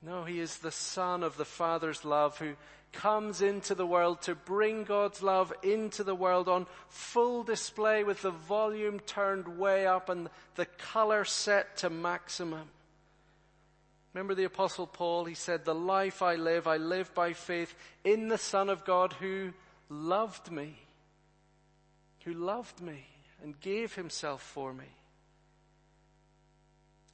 No, 0.02 0.26
he 0.26 0.40
is 0.40 0.58
the 0.58 0.72
son 0.72 1.24
of 1.24 1.38
the 1.38 1.46
Father's 1.46 2.04
love 2.04 2.38
who 2.40 2.56
comes 2.92 3.42
into 3.42 3.76
the 3.76 3.86
world 3.86 4.22
to 4.24 4.36
bring 4.36 4.84
God's 4.84 5.22
love 5.22 5.54
into 5.62 6.04
the 6.04 6.16
world 6.16 6.50
on 6.50 6.66
full 6.90 7.44
display 7.44 8.04
with 8.04 8.22
the 8.24 8.32
volume 8.32 9.00
turned 9.00 9.60
way 9.60 9.86
up 9.86 10.10
and 10.10 10.28
the 10.56 10.66
color 10.66 11.24
set 11.24 11.78
to 11.78 11.90
maximum. 11.90 12.68
Remember 14.14 14.36
the 14.36 14.44
apostle 14.44 14.86
Paul, 14.86 15.26
he 15.26 15.34
said, 15.34 15.66
the 15.66 15.74
life 15.74 16.22
I 16.22 16.36
live, 16.36 16.68
I 16.68 16.78
live 16.78 17.14
by 17.16 17.34
faith 17.34 17.74
in 18.04 18.28
the 18.28 18.38
Son 18.38 18.70
of 18.70 18.86
God 18.86 19.14
who 19.14 19.54
loved 19.90 20.52
me, 20.52 20.78
who 22.24 22.34
loved 22.34 22.80
me 22.80 23.08
and 23.42 23.60
gave 23.60 23.96
himself 23.96 24.42
for 24.42 24.72
me. 24.72 24.86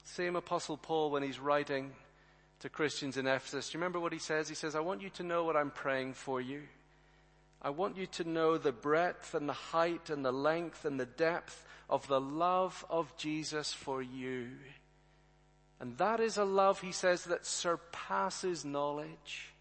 Same 0.03 0.35
apostle 0.35 0.75
Paul 0.75 1.11
when 1.11 1.23
he's 1.23 1.39
writing 1.39 1.91
to 2.59 2.69
Christians 2.69 3.15
in 3.15 3.27
Ephesus. 3.27 3.69
Do 3.69 3.77
you 3.77 3.79
remember 3.79 4.01
what 4.01 4.11
he 4.11 4.19
says? 4.19 4.49
He 4.49 4.55
says, 4.55 4.75
I 4.75 4.81
want 4.81 5.01
you 5.01 5.09
to 5.11 5.23
know 5.23 5.45
what 5.45 5.55
I'm 5.55 5.71
praying 5.71 6.15
for 6.15 6.41
you. 6.41 6.63
I 7.61 7.69
want 7.69 7.97
you 7.97 8.07
to 8.07 8.23
know 8.23 8.57
the 8.57 8.71
breadth 8.71 9.33
and 9.33 9.47
the 9.47 9.53
height 9.53 10.09
and 10.09 10.25
the 10.25 10.33
length 10.33 10.83
and 10.83 10.99
the 10.99 11.05
depth 11.05 11.65
of 11.89 12.07
the 12.07 12.19
love 12.19 12.85
of 12.89 13.15
Jesus 13.17 13.71
for 13.71 14.01
you. 14.01 14.49
And 15.79 15.97
that 15.97 16.19
is 16.19 16.37
a 16.37 16.43
love, 16.43 16.81
he 16.81 16.91
says, 16.91 17.23
that 17.25 17.45
surpasses 17.45 18.65
knowledge. 18.65 19.53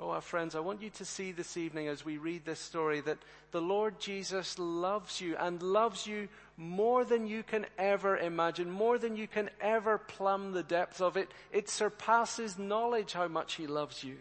Oh, 0.00 0.10
our 0.10 0.20
friends, 0.20 0.54
I 0.54 0.60
want 0.60 0.82
you 0.82 0.90
to 0.90 1.04
see 1.04 1.32
this 1.32 1.56
evening 1.56 1.88
as 1.88 2.04
we 2.04 2.18
read 2.18 2.44
this 2.44 2.60
story 2.60 3.00
that 3.00 3.18
the 3.50 3.60
Lord 3.60 3.98
Jesus 3.98 4.56
loves 4.56 5.20
you 5.20 5.36
and 5.36 5.60
loves 5.60 6.06
you 6.06 6.28
more 6.56 7.04
than 7.04 7.26
you 7.26 7.42
can 7.42 7.66
ever 7.78 8.16
imagine, 8.16 8.70
more 8.70 8.98
than 8.98 9.16
you 9.16 9.26
can 9.26 9.50
ever 9.60 9.98
plumb 9.98 10.52
the 10.52 10.62
depth 10.62 11.00
of 11.00 11.16
it. 11.16 11.28
It 11.50 11.68
surpasses 11.68 12.58
knowledge 12.58 13.12
how 13.12 13.26
much 13.26 13.54
He 13.54 13.66
loves 13.66 14.04
you. 14.04 14.18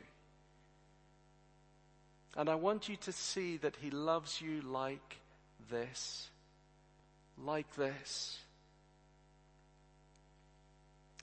And 2.36 2.50
I 2.50 2.56
want 2.56 2.90
you 2.90 2.96
to 2.98 3.12
see 3.12 3.58
that 3.58 3.76
He 3.76 3.92
loves 3.92 4.42
you 4.42 4.62
like 4.62 5.18
this. 5.70 6.30
Like 7.38 7.76
this. 7.76 8.40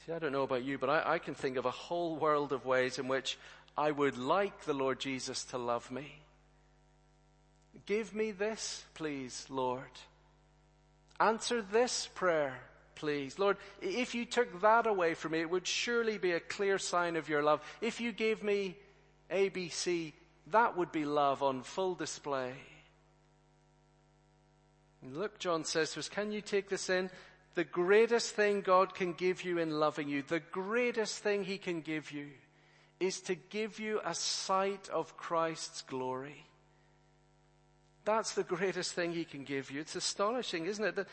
See, 0.05 0.13
I 0.13 0.19
don't 0.19 0.33
know 0.33 0.43
about 0.43 0.65
you, 0.65 0.77
but 0.77 0.91
I, 0.91 1.15
I 1.15 1.19
can 1.19 1.35
think 1.35 1.57
of 1.57 1.65
a 1.65 1.71
whole 1.71 2.17
world 2.17 2.53
of 2.53 2.67
ways 2.67 2.99
in 2.99 3.09
which 3.09 3.39
I 3.77 3.91
would 3.91 4.19
like 4.19 4.65
the 4.65 4.75
Lord 4.75 5.01
Jesus 5.01 5.45
to 5.45 5.59
love 5.59 5.91
me. 5.91 6.21
Give 7.87 8.15
me 8.15 8.31
this, 8.31 8.85
please, 8.95 9.47
Lord. 9.49 9.91
Answer 11.19 11.63
this 11.63 12.09
prayer, 12.15 12.55
please. 12.97 13.39
Lord, 13.39 13.57
if 13.81 14.15
you 14.15 14.27
took 14.27 14.61
that 14.61 14.87
away 14.87 15.15
from 15.15 15.33
me, 15.33 15.41
it 15.41 15.51
would 15.51 15.67
surely 15.67 16.19
be 16.19 16.33
a 16.33 16.41
clear 16.41 16.79
sign 16.79 17.17
of 17.17 17.29
your 17.29 17.43
love. 17.43 17.63
If 17.81 18.01
you 18.01 18.13
gave 18.13 18.43
me 18.43 18.77
ABC, 19.31 20.13
that 20.51 20.77
would 20.77 20.93
be 20.93 21.05
love 21.05 21.43
on 21.43 21.63
full 21.63 21.95
display. 21.95 22.53
Look, 25.03 25.39
John 25.39 25.65
says 25.65 25.93
to 25.93 26.01
us, 26.01 26.09
can 26.09 26.33
you 26.33 26.41
take 26.41 26.69
this 26.69 26.89
in? 26.89 27.11
The 27.55 27.65
greatest 27.65 28.35
thing 28.35 28.63
God 28.63 28.95
can 28.95 29.13
give 29.13 29.45
you 29.45 29.59
in 29.59 29.71
loving 29.71 30.09
you, 30.09 30.23
the 30.23 30.41
greatest 30.41 31.19
thing 31.21 31.45
He 31.45 31.59
can 31.59 31.81
give 31.81 32.11
you 32.11 32.29
is 33.01 33.21
to 33.23 33.35
give 33.35 33.79
you 33.79 34.01
a 34.05 34.15
sight 34.15 34.89
of 34.89 35.17
Christ's 35.17 35.83
glory. 35.83 36.47
That's 38.05 38.35
the 38.35 38.45
greatest 38.45 38.93
thing 38.93 39.13
he 39.13 39.25
can 39.25 39.45
give 39.45 39.71
you. 39.71 39.81
It's 39.81 39.97
astonishing, 39.97 40.67
isn't 40.67 40.85
it? 40.85 40.97
That 40.97 41.09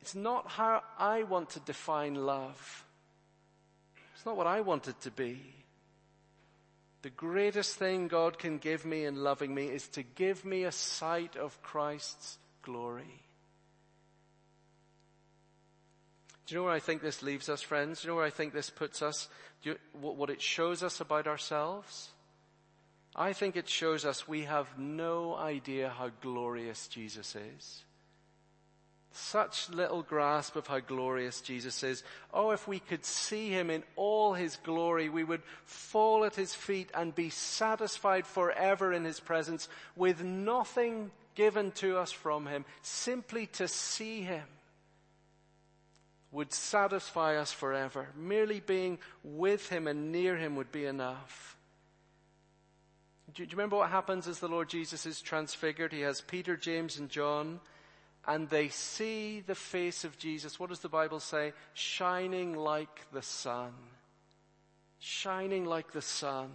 it's 0.00 0.14
not 0.14 0.48
how 0.48 0.82
I 0.98 1.24
want 1.24 1.50
to 1.50 1.60
define 1.60 2.14
love. 2.14 2.84
It's 4.14 4.24
not 4.24 4.36
what 4.36 4.46
I 4.46 4.62
want 4.62 4.88
it 4.88 5.00
to 5.02 5.10
be. 5.10 5.40
The 7.02 7.10
greatest 7.10 7.76
thing 7.76 8.08
God 8.08 8.38
can 8.38 8.58
give 8.58 8.84
me 8.84 9.04
in 9.04 9.22
loving 9.22 9.54
me 9.54 9.66
is 9.66 9.88
to 9.88 10.02
give 10.02 10.44
me 10.44 10.64
a 10.64 10.72
sight 10.72 11.36
of 11.36 11.60
Christ's 11.62 12.38
glory. 12.62 13.22
Do 16.46 16.54
you 16.54 16.60
know 16.60 16.64
where 16.66 16.74
I 16.74 16.80
think 16.80 17.02
this 17.02 17.22
leaves 17.22 17.48
us, 17.48 17.60
friends? 17.60 18.00
Do 18.00 18.06
you 18.06 18.12
know 18.12 18.16
where 18.16 18.24
I 18.24 18.30
think 18.30 18.52
this 18.52 18.70
puts 18.70 19.02
us? 19.02 19.28
You, 19.62 19.76
what 19.92 20.30
it 20.30 20.40
shows 20.40 20.84
us 20.84 21.00
about 21.00 21.26
ourselves? 21.26 22.10
I 23.16 23.32
think 23.32 23.56
it 23.56 23.68
shows 23.68 24.04
us 24.04 24.28
we 24.28 24.42
have 24.42 24.78
no 24.78 25.34
idea 25.34 25.88
how 25.88 26.10
glorious 26.20 26.86
Jesus 26.86 27.34
is. 27.34 27.82
Such 29.10 29.70
little 29.70 30.02
grasp 30.02 30.54
of 30.54 30.68
how 30.68 30.78
glorious 30.78 31.40
Jesus 31.40 31.82
is. 31.82 32.04
Oh, 32.32 32.50
if 32.50 32.68
we 32.68 32.78
could 32.78 33.04
see 33.04 33.48
him 33.48 33.70
in 33.70 33.82
all 33.96 34.34
his 34.34 34.56
glory, 34.56 35.08
we 35.08 35.24
would 35.24 35.42
fall 35.64 36.24
at 36.24 36.36
his 36.36 36.54
feet 36.54 36.90
and 36.94 37.14
be 37.14 37.30
satisfied 37.30 38.26
forever 38.26 38.92
in 38.92 39.04
his 39.04 39.18
presence 39.18 39.68
with 39.96 40.22
nothing 40.22 41.10
given 41.34 41.72
to 41.72 41.96
us 41.96 42.12
from 42.12 42.46
him, 42.46 42.64
simply 42.82 43.46
to 43.46 43.66
see 43.66 44.20
him 44.20 44.44
would 46.32 46.52
satisfy 46.52 47.36
us 47.36 47.52
forever. 47.52 48.08
Merely 48.16 48.60
being 48.60 48.98
with 49.22 49.68
Him 49.68 49.86
and 49.86 50.12
near 50.12 50.36
Him 50.36 50.56
would 50.56 50.72
be 50.72 50.84
enough. 50.84 51.56
Do 53.34 53.42
you, 53.42 53.48
remember 53.50 53.76
what 53.76 53.90
happens 53.90 54.28
as 54.28 54.38
the 54.38 54.48
Lord 54.48 54.68
Jesus 54.68 55.04
is 55.04 55.20
transfigured? 55.20 55.92
He 55.92 56.00
has 56.00 56.20
Peter, 56.20 56.56
James, 56.56 56.98
and 56.98 57.08
John, 57.08 57.60
and 58.26 58.48
they 58.48 58.68
see 58.68 59.40
the 59.40 59.54
face 59.54 60.04
of 60.04 60.18
Jesus. 60.18 60.58
What 60.58 60.70
does 60.70 60.80
the 60.80 60.88
Bible 60.88 61.20
say? 61.20 61.52
Shining 61.74 62.56
like 62.56 63.06
the 63.12 63.22
sun. 63.22 63.72
Shining 64.98 65.64
like 65.64 65.92
the 65.92 66.02
sun. 66.02 66.50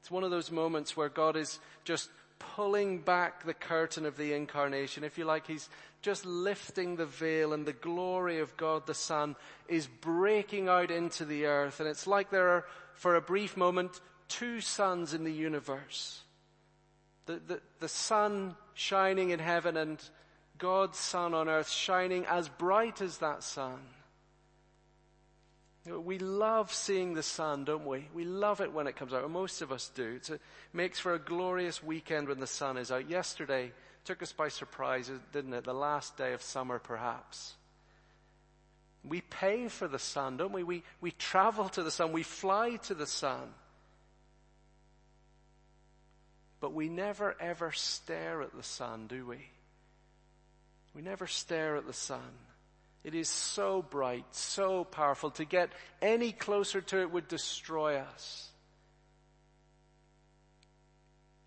It's 0.00 0.10
one 0.10 0.24
of 0.24 0.30
those 0.30 0.50
moments 0.50 0.96
where 0.96 1.08
God 1.08 1.36
is 1.36 1.60
just 1.84 2.10
pulling 2.38 2.98
back 2.98 3.44
the 3.44 3.54
curtain 3.54 4.04
of 4.04 4.16
the 4.16 4.32
incarnation. 4.32 5.04
If 5.04 5.16
you 5.16 5.24
like, 5.24 5.46
He's 5.46 5.68
just 6.02 6.26
lifting 6.26 6.96
the 6.96 7.06
veil 7.06 7.52
and 7.52 7.64
the 7.64 7.72
glory 7.72 8.40
of 8.40 8.56
God 8.56 8.86
the 8.86 8.94
Son 8.94 9.36
is 9.68 9.86
breaking 9.86 10.68
out 10.68 10.90
into 10.90 11.24
the 11.24 11.46
earth. 11.46 11.78
And 11.78 11.88
it's 11.88 12.08
like 12.08 12.30
there 12.30 12.48
are, 12.48 12.64
for 12.94 13.14
a 13.14 13.20
brief 13.20 13.56
moment, 13.56 14.00
two 14.28 14.60
suns 14.60 15.14
in 15.14 15.22
the 15.22 15.32
universe. 15.32 16.20
The, 17.26 17.40
the, 17.46 17.60
the 17.78 17.88
sun 17.88 18.56
shining 18.74 19.30
in 19.30 19.38
heaven 19.38 19.76
and 19.76 20.02
God's 20.58 20.98
Son 20.98 21.34
on 21.34 21.48
earth 21.48 21.70
shining 21.70 22.26
as 22.26 22.48
bright 22.48 23.00
as 23.00 23.18
that 23.18 23.44
sun. 23.44 23.78
We 25.84 26.18
love 26.18 26.72
seeing 26.72 27.14
the 27.14 27.24
sun, 27.24 27.64
don't 27.64 27.86
we? 27.86 28.08
We 28.14 28.24
love 28.24 28.60
it 28.60 28.72
when 28.72 28.86
it 28.86 28.94
comes 28.94 29.12
out. 29.12 29.28
Most 29.28 29.62
of 29.62 29.72
us 29.72 29.90
do. 29.92 30.20
it 30.28 30.40
makes 30.72 31.00
for 31.00 31.14
a 31.14 31.18
glorious 31.18 31.82
weekend 31.82 32.28
when 32.28 32.38
the 32.38 32.46
sun 32.46 32.76
is 32.76 32.92
out. 32.92 33.10
Yesterday, 33.10 33.72
took 34.04 34.22
us 34.22 34.32
by 34.32 34.48
surprise, 34.48 35.10
didn't 35.32 35.54
it? 35.54 35.64
The 35.64 35.74
last 35.74 36.16
day 36.16 36.32
of 36.32 36.42
summer, 36.42 36.78
perhaps. 36.78 37.54
We 39.04 39.20
pay 39.20 39.68
for 39.68 39.88
the 39.88 39.98
sun, 39.98 40.36
don't 40.36 40.52
we? 40.52 40.62
We, 40.62 40.82
we 41.00 41.10
travel 41.12 41.68
to 41.70 41.82
the 41.82 41.90
sun. 41.90 42.12
We 42.12 42.22
fly 42.22 42.76
to 42.84 42.94
the 42.94 43.06
sun. 43.06 43.54
But 46.60 46.72
we 46.72 46.88
never 46.88 47.34
ever 47.40 47.72
stare 47.72 48.42
at 48.42 48.54
the 48.54 48.62
sun, 48.62 49.08
do 49.08 49.26
we? 49.26 49.38
We 50.94 51.02
never 51.02 51.26
stare 51.26 51.76
at 51.76 51.86
the 51.86 51.92
sun. 51.92 52.20
It 53.02 53.16
is 53.16 53.28
so 53.28 53.82
bright, 53.82 54.26
so 54.30 54.84
powerful. 54.84 55.30
To 55.32 55.44
get 55.44 55.70
any 56.00 56.30
closer 56.30 56.80
to 56.80 57.00
it 57.00 57.10
would 57.10 57.26
destroy 57.26 57.96
us. 57.96 58.51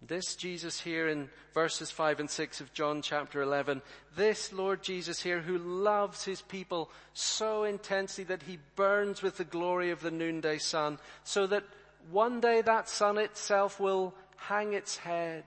This 0.08 0.36
Jesus 0.36 0.80
here 0.80 1.08
in 1.08 1.30
verses 1.54 1.90
5 1.90 2.20
and 2.20 2.30
6 2.30 2.62
of 2.62 2.74
John 2.74 3.02
chapter 3.02 3.42
11, 3.42 3.82
this 4.16 4.54
Lord 4.54 4.84
Jesus 4.84 5.22
here 5.22 5.40
who 5.40 5.58
loves 5.58 6.24
his 6.24 6.42
people 6.42 6.92
so 7.14 7.64
intensely 7.64 8.24
that 8.26 8.44
he 8.44 8.60
burns 8.76 9.24
with 9.24 9.38
the 9.38 9.44
glory 9.44 9.90
of 9.90 10.02
the 10.02 10.12
noonday 10.12 10.60
sun, 10.60 11.00
so 11.24 11.48
that 11.48 11.64
one 12.12 12.40
day 12.40 12.62
that 12.62 12.88
sun 12.88 13.18
itself 13.18 13.80
will 13.80 14.14
hang 14.36 14.74
its 14.74 14.98
head. 14.98 15.46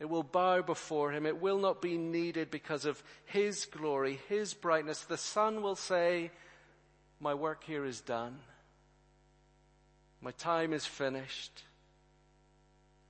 It 0.00 0.08
will 0.08 0.22
bow 0.22 0.62
before 0.62 1.10
him. 1.10 1.26
It 1.26 1.40
will 1.40 1.58
not 1.58 1.82
be 1.82 1.98
needed 1.98 2.50
because 2.50 2.86
of 2.86 3.02
his 3.26 3.66
glory, 3.66 4.20
his 4.28 4.54
brightness. 4.54 5.02
The 5.02 5.18
sun 5.18 5.62
will 5.62 5.76
say, 5.76 6.30
my 7.20 7.34
work 7.34 7.64
here 7.64 7.84
is 7.84 8.00
done. 8.00 8.38
My 10.22 10.30
time 10.32 10.72
is 10.72 10.86
finished 10.86 11.62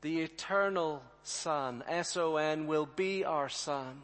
the 0.03 0.21
eternal 0.21 1.03
Son, 1.23 1.83
S-O-N, 1.89 2.67
will 2.67 2.87
be 2.87 3.25
our 3.25 3.49
Son. 3.49 4.03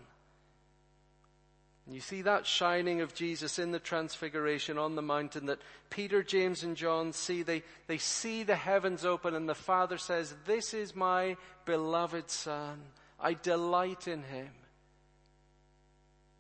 And 1.87 1.95
you 1.95 2.01
see 2.01 2.23
that 2.23 2.47
shining 2.47 3.01
of 3.01 3.15
Jesus 3.15 3.59
in 3.59 3.73
the 3.73 3.81
transfiguration 3.81 4.79
on 4.79 4.95
the 4.95 5.03
mountain 5.03 5.47
that 5.47 5.61
Peter, 5.91 6.23
James, 6.23 6.63
and 6.63 6.77
John 6.77 7.13
see. 7.13 7.43
They, 7.43 7.65
they 7.89 7.99
see 7.99 8.45
the 8.45 8.57
heavens 8.57 9.05
open 9.05 9.35
and 9.35 9.49
the 9.49 9.55
Father 9.55 9.99
says, 9.99 10.35
this 10.47 10.75
is 10.75 10.95
my 10.95 11.37
beloved 11.65 12.31
Son. 12.31 12.81
I 13.19 13.35
delight 13.35 14.07
in 14.07 14.23
him. 14.23 14.51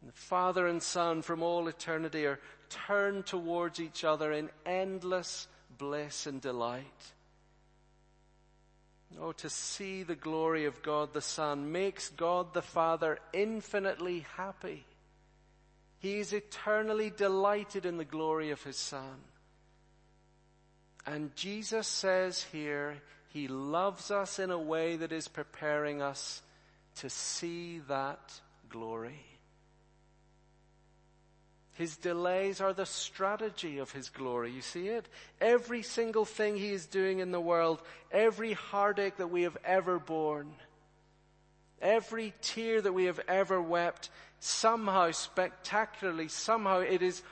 And 0.01 0.11
the 0.11 0.17
Father 0.17 0.67
and 0.69 0.83
Son 0.83 1.23
from 1.23 1.43
all 1.43 1.69
eternity 1.69 2.25
are 2.27 2.41
turned 2.69 3.27
towards 3.27 3.81
each 3.81 4.05
other 4.05 4.33
in 4.33 4.49
endless 4.65 5.49
bliss 5.77 6.27
and 6.27 6.41
delight. 6.41 7.12
Oh, 9.20 9.33
to 9.33 9.48
see 9.48 10.03
the 10.03 10.14
glory 10.14 10.64
of 10.64 10.83
God 10.83 11.12
the 11.12 11.20
Son 11.20 11.72
makes 11.72 12.09
God 12.09 12.55
the 12.55 12.62
Father 12.62 13.18
infinitely 13.33 14.27
happy. 14.37 14.85
He 15.98 16.18
is 16.18 16.33
eternally 16.33 17.11
delighted 17.11 17.87
in 17.87 17.96
the 17.96 18.05
glory 18.05 18.51
of 18.51 18.62
His 18.62 18.77
Son. 18.77 19.20
And 21.07 21.35
Jesus 21.37 21.87
says 21.87 22.42
here, 22.53 22.96
He 23.29 23.48
loves 23.48 24.11
us 24.11 24.38
in 24.38 24.51
a 24.51 24.59
way 24.59 24.96
that 24.96 25.12
is 25.12 25.29
preparing 25.29 26.03
us 26.03 26.42
to 26.96 27.11
see 27.11 27.81
that 27.88 28.40
glory. 28.68 29.25
His 31.74 31.96
delays 31.96 32.61
are 32.61 32.72
the 32.72 32.87
strategy 32.87 33.78
of 33.78 33.92
His 33.92 34.08
glory. 34.08 34.50
You 34.50 34.62
see 34.62 34.88
it? 34.88 35.06
Every 35.40 35.82
single 35.82 36.24
thing 36.24 36.56
He 36.56 36.70
is 36.70 36.87
doing 36.87 37.20
in 37.20 37.32
the 37.32 37.40
world, 37.40 37.80
every 38.11 38.52
heartache 38.52 39.16
that 39.16 39.30
we 39.30 39.42
have 39.42 39.56
ever 39.64 39.98
borne, 39.98 40.52
Every 41.82 42.32
tear 42.40 42.80
that 42.80 42.92
we 42.92 43.06
have 43.06 43.20
ever 43.26 43.61
wept, 43.61 44.08
somehow 44.38 45.11
spectacularly, 45.11 46.28
somehow 46.28 46.78
it 46.78 47.02
is 47.02 47.22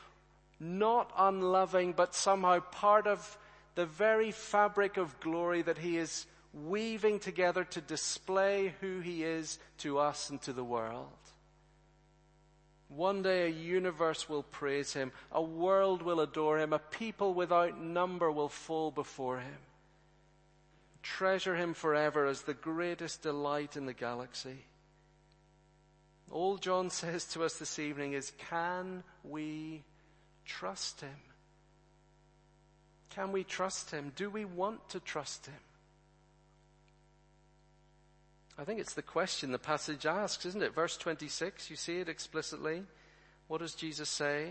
not 0.59 1.13
unloving, 1.17 1.93
but 1.93 2.17
somehow 2.17 2.59
part 2.59 3.07
of 3.07 3.39
the 3.77 3.87
very 3.87 4.33
fabric 4.33 4.97
of 4.97 5.19
glory 5.21 5.63
that 5.63 5.79
He 5.79 5.97
is 5.97 6.27
weaving 6.53 7.21
together 7.21 7.63
to 7.63 7.81
display 7.81 8.75
who 8.81 8.99
He 8.99 9.23
is 9.23 9.61
to 9.79 9.99
us 9.99 10.31
and 10.31 10.43
to 10.43 10.53
the 10.53 10.65
world. 10.65 11.07
One 12.91 13.23
day 13.23 13.47
a 13.47 13.51
universe 13.51 14.29
will 14.29 14.43
praise 14.43 14.93
Him, 14.93 15.13
a 15.31 15.41
world 15.41 16.03
will 16.03 16.21
adore 16.21 16.59
Him, 16.59 16.73
a 16.73 16.81
people 16.81 17.35
without 17.35 17.81
number 17.81 18.31
will 18.33 18.49
fall 18.49 18.91
before 18.91 19.39
Him. 19.39 19.59
Treasure 21.01 21.55
Him 21.55 21.73
forever 21.73 22.27
as 22.27 22.43
the 22.43 22.55
greatest 22.55 23.23
delight 23.23 23.77
in 23.77 23.87
the 23.87 23.95
galaxy. 23.95 24.65
All 26.33 26.57
John 26.57 26.91
says 26.91 27.25
to 27.27 27.45
us 27.45 27.59
this 27.59 27.79
evening 27.79 28.13
is, 28.13 28.33
can 28.51 29.05
we 29.23 29.85
trust 30.45 31.01
Him? 31.01 31.17
Can 33.11 33.31
we 33.31 33.45
trust 33.45 33.93
Him? 33.93 34.11
Do 34.17 34.31
we 34.31 34.45
want 34.45 34.89
to 34.91 35.01
trust 35.01 35.47
Him? 35.47 35.55
I 38.61 38.65
think 38.65 38.79
it's 38.79 38.93
the 38.93 39.01
question 39.01 39.53
the 39.53 39.59
passage 39.59 40.05
asks, 40.05 40.45
isn't 40.45 40.63
it? 40.63 40.75
Verse 40.75 40.99
26, 40.99 41.71
you 41.71 41.77
see 41.77 41.99
it 42.01 42.11
explicitly. 42.11 42.83
What 43.49 43.63
does 43.63 43.75
Jesus 43.75 44.11
say? 44.11 44.51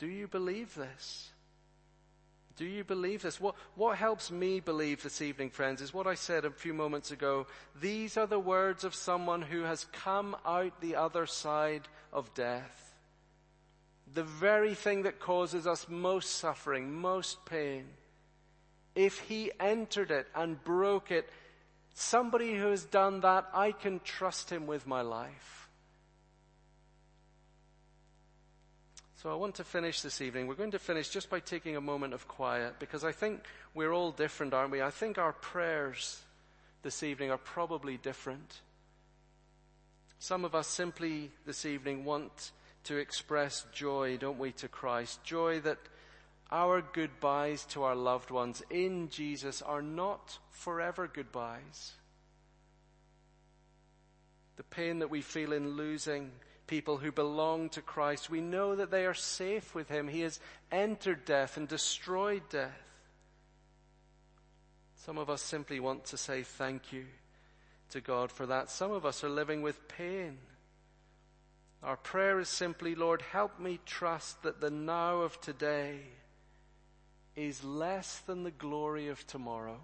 Do 0.00 0.08
you 0.08 0.26
believe 0.26 0.74
this? 0.74 1.30
Do 2.56 2.64
you 2.64 2.82
believe 2.82 3.22
this? 3.22 3.40
What, 3.40 3.54
what 3.76 3.96
helps 3.96 4.32
me 4.32 4.58
believe 4.58 5.04
this 5.04 5.22
evening, 5.22 5.50
friends, 5.50 5.80
is 5.80 5.94
what 5.94 6.08
I 6.08 6.16
said 6.16 6.44
a 6.44 6.50
few 6.50 6.74
moments 6.74 7.12
ago. 7.12 7.46
These 7.80 8.16
are 8.16 8.26
the 8.26 8.40
words 8.40 8.82
of 8.82 8.96
someone 8.96 9.42
who 9.42 9.62
has 9.62 9.86
come 9.92 10.34
out 10.44 10.80
the 10.80 10.96
other 10.96 11.24
side 11.24 11.86
of 12.12 12.34
death. 12.34 12.96
The 14.12 14.24
very 14.24 14.74
thing 14.74 15.04
that 15.04 15.20
causes 15.20 15.68
us 15.68 15.86
most 15.88 16.30
suffering, 16.30 16.92
most 16.92 17.46
pain. 17.46 17.84
If 18.98 19.20
he 19.20 19.52
entered 19.60 20.10
it 20.10 20.26
and 20.34 20.62
broke 20.64 21.12
it, 21.12 21.30
somebody 21.94 22.56
who 22.56 22.66
has 22.66 22.82
done 22.82 23.20
that, 23.20 23.48
I 23.54 23.70
can 23.70 24.00
trust 24.00 24.50
him 24.50 24.66
with 24.66 24.88
my 24.88 25.02
life. 25.02 25.68
So 29.22 29.30
I 29.30 29.36
want 29.36 29.54
to 29.54 29.64
finish 29.64 30.00
this 30.00 30.20
evening. 30.20 30.48
We're 30.48 30.56
going 30.56 30.72
to 30.72 30.80
finish 30.80 31.10
just 31.10 31.30
by 31.30 31.38
taking 31.38 31.76
a 31.76 31.80
moment 31.80 32.12
of 32.12 32.26
quiet 32.26 32.80
because 32.80 33.04
I 33.04 33.12
think 33.12 33.44
we're 33.72 33.92
all 33.92 34.10
different, 34.10 34.52
aren't 34.52 34.72
we? 34.72 34.82
I 34.82 34.90
think 34.90 35.16
our 35.16 35.32
prayers 35.32 36.20
this 36.82 37.04
evening 37.04 37.30
are 37.30 37.38
probably 37.38 37.98
different. 37.98 38.62
Some 40.18 40.44
of 40.44 40.56
us 40.56 40.66
simply 40.66 41.30
this 41.46 41.64
evening 41.64 42.04
want 42.04 42.50
to 42.82 42.96
express 42.96 43.64
joy, 43.72 44.16
don't 44.16 44.40
we, 44.40 44.50
to 44.52 44.66
Christ? 44.66 45.22
Joy 45.22 45.60
that 45.60 45.78
our 46.50 46.80
goodbyes 46.80 47.64
to 47.66 47.82
our 47.82 47.94
loved 47.94 48.30
ones 48.30 48.62
in 48.70 49.10
Jesus 49.10 49.60
are 49.60 49.82
not 49.82 50.38
forever 50.50 51.06
goodbyes. 51.06 51.92
The 54.56 54.62
pain 54.64 55.00
that 55.00 55.10
we 55.10 55.20
feel 55.20 55.52
in 55.52 55.76
losing 55.76 56.30
people 56.66 56.96
who 56.98 57.12
belong 57.12 57.68
to 57.70 57.82
Christ, 57.82 58.30
we 58.30 58.40
know 58.40 58.74
that 58.74 58.90
they 58.90 59.06
are 59.06 59.14
safe 59.14 59.74
with 59.74 59.88
Him. 59.88 60.08
He 60.08 60.20
has 60.22 60.40
entered 60.72 61.24
death 61.24 61.56
and 61.56 61.68
destroyed 61.68 62.42
death. 62.50 62.72
Some 64.96 65.18
of 65.18 65.30
us 65.30 65.42
simply 65.42 65.80
want 65.80 66.06
to 66.06 66.16
say 66.16 66.42
thank 66.42 66.92
you 66.92 67.06
to 67.90 68.00
God 68.00 68.30
for 68.30 68.46
that. 68.46 68.70
Some 68.70 68.92
of 68.92 69.06
us 69.06 69.22
are 69.24 69.30
living 69.30 69.62
with 69.62 69.88
pain. 69.88 70.38
Our 71.82 71.96
prayer 71.96 72.40
is 72.40 72.48
simply, 72.48 72.94
Lord, 72.94 73.22
help 73.22 73.60
me 73.60 73.80
trust 73.86 74.42
that 74.42 74.60
the 74.60 74.70
now 74.70 75.20
of 75.20 75.40
today 75.40 76.00
is 77.46 77.64
less 77.64 78.18
than 78.26 78.42
the 78.42 78.50
glory 78.50 79.08
of 79.08 79.26
tomorrow. 79.26 79.80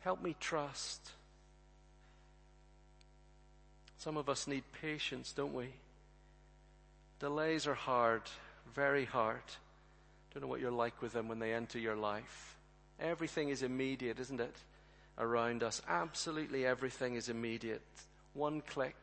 Help 0.00 0.22
me 0.22 0.34
trust 0.38 1.12
some 4.00 4.16
of 4.16 4.30
us 4.30 4.46
need 4.46 4.64
patience, 4.80 5.32
don't 5.32 5.52
we? 5.52 5.66
Delays 7.18 7.66
are 7.66 7.74
hard, 7.74 8.22
very 8.74 9.04
hard. 9.04 9.42
Don't 10.32 10.40
know 10.42 10.48
what 10.48 10.60
you're 10.60 10.70
like 10.70 11.02
with 11.02 11.12
them 11.12 11.28
when 11.28 11.38
they 11.38 11.52
enter 11.52 11.78
your 11.78 11.96
life. 11.96 12.56
Everything 12.98 13.50
is 13.50 13.62
immediate, 13.62 14.18
isn't 14.18 14.40
it? 14.40 14.56
Around 15.18 15.62
us. 15.62 15.82
Absolutely 15.86 16.64
everything 16.64 17.14
is 17.14 17.28
immediate. 17.28 17.82
One 18.32 18.62
click. 18.62 18.96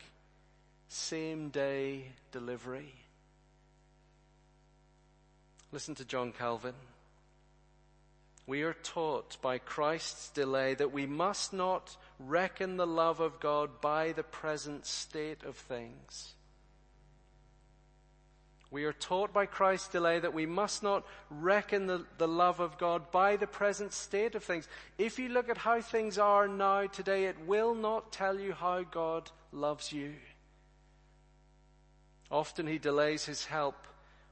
Same 0.87 1.49
day 1.49 2.05
delivery. 2.31 2.95
Listen 5.77 5.93
to 5.93 6.05
John 6.05 6.31
Calvin. 6.31 6.73
We 8.47 8.63
are 8.63 8.73
taught 8.73 9.37
by 9.43 9.59
Christ's 9.59 10.29
delay 10.29 10.73
that 10.73 10.91
we 10.91 11.05
must 11.05 11.53
not 11.53 11.95
reckon 12.17 12.77
the 12.77 12.87
love 12.87 13.19
of 13.19 13.39
God 13.39 13.79
by 13.79 14.11
the 14.11 14.23
present 14.23 14.87
state 14.87 15.43
of 15.43 15.55
things. 15.55 16.33
We 18.71 18.85
are 18.85 18.91
taught 18.91 19.33
by 19.33 19.45
Christ's 19.45 19.89
delay 19.89 20.17
that 20.17 20.33
we 20.33 20.47
must 20.47 20.81
not 20.81 21.05
reckon 21.29 21.85
the, 21.85 22.07
the 22.17 22.27
love 22.27 22.59
of 22.59 22.79
God 22.79 23.11
by 23.11 23.35
the 23.35 23.45
present 23.45 23.93
state 23.93 24.33
of 24.33 24.43
things. 24.43 24.67
If 24.97 25.19
you 25.19 25.29
look 25.29 25.47
at 25.47 25.59
how 25.59 25.81
things 25.81 26.17
are 26.17 26.47
now 26.47 26.87
today, 26.87 27.25
it 27.25 27.45
will 27.45 27.75
not 27.75 28.11
tell 28.11 28.39
you 28.39 28.53
how 28.53 28.81
God 28.81 29.29
loves 29.51 29.93
you. 29.93 30.15
Often 32.31 32.65
he 32.65 32.79
delays 32.79 33.25
his 33.25 33.45
help 33.45 33.87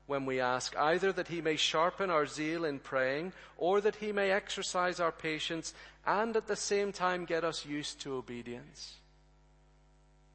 when 0.07 0.25
we 0.25 0.39
ask, 0.39 0.75
either 0.77 1.11
that 1.11 1.29
he 1.29 1.41
may 1.41 1.55
sharpen 1.55 2.09
our 2.09 2.25
zeal 2.25 2.65
in 2.65 2.79
praying, 2.79 3.33
or 3.57 3.81
that 3.81 3.95
he 3.95 4.11
may 4.11 4.31
exercise 4.31 4.99
our 4.99 5.11
patience 5.11 5.73
and 6.05 6.35
at 6.35 6.47
the 6.47 6.55
same 6.55 6.91
time 6.91 7.25
get 7.25 7.43
us 7.43 7.65
used 7.65 7.99
to 8.01 8.15
obedience. 8.15 8.97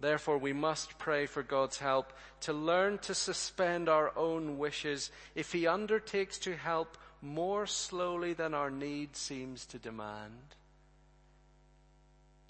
Therefore, 0.01 0.39
we 0.39 0.55
must 0.55 0.99
pray 0.99 1.27
for 1.27 1.43
God's 1.43 1.79
help 1.79 2.13
to 2.41 2.55
learn 2.55 2.99
to 2.99 3.15
suspend 3.15 3.89
our 3.89 4.17
own 4.17 4.57
wishes 4.57 5.11
if 5.35 5.53
He 5.53 5.67
undertakes 5.67 6.39
to 6.41 6.57
help 6.57 6.97
more 7.21 7.67
slowly 7.67 8.33
than 8.33 8.55
our 8.55 8.71
need 8.71 9.15
seems 9.15 9.67
to 9.67 9.79
demand. 9.79 10.57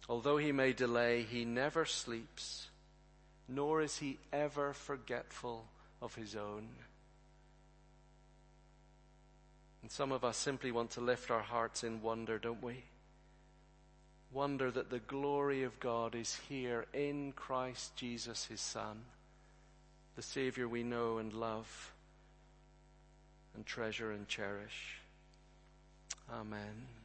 Although 0.09 0.37
He 0.37 0.53
may 0.53 0.73
delay, 0.73 1.23
He 1.23 1.45
never 1.45 1.85
sleeps, 1.85 2.69
nor 3.49 3.83
is 3.83 3.99
He 3.99 4.19
ever 4.33 4.73
forgetful 4.73 5.67
of 6.01 6.15
His 6.15 6.37
own. 6.37 6.69
And 9.83 9.91
some 9.91 10.13
of 10.13 10.25
us 10.25 10.37
simply 10.37 10.73
want 10.73 10.91
to 10.93 11.01
lift 11.01 11.31
our 11.31 11.43
hearts 11.43 11.85
in 11.85 12.03
wonder, 12.03 12.39
don't 12.39 12.63
we? 12.63 12.85
Wonder 14.33 14.71
that 14.71 14.91
the 14.91 14.99
glory 15.01 15.63
of 15.63 15.81
God 15.81 16.15
is 16.15 16.39
here 16.49 16.87
in 16.93 17.33
Christ 17.33 17.97
Jesus, 17.97 18.45
His 18.47 18.61
Son, 18.61 19.03
the 20.17 20.23
Savior 20.23 20.69
we 20.69 20.83
know 20.83 21.19
and 21.19 21.33
love 21.33 21.93
and 23.55 23.67
treasure 23.67 24.13
and 24.13 24.29
cherish. 24.29 24.99
Amen. 26.33 27.00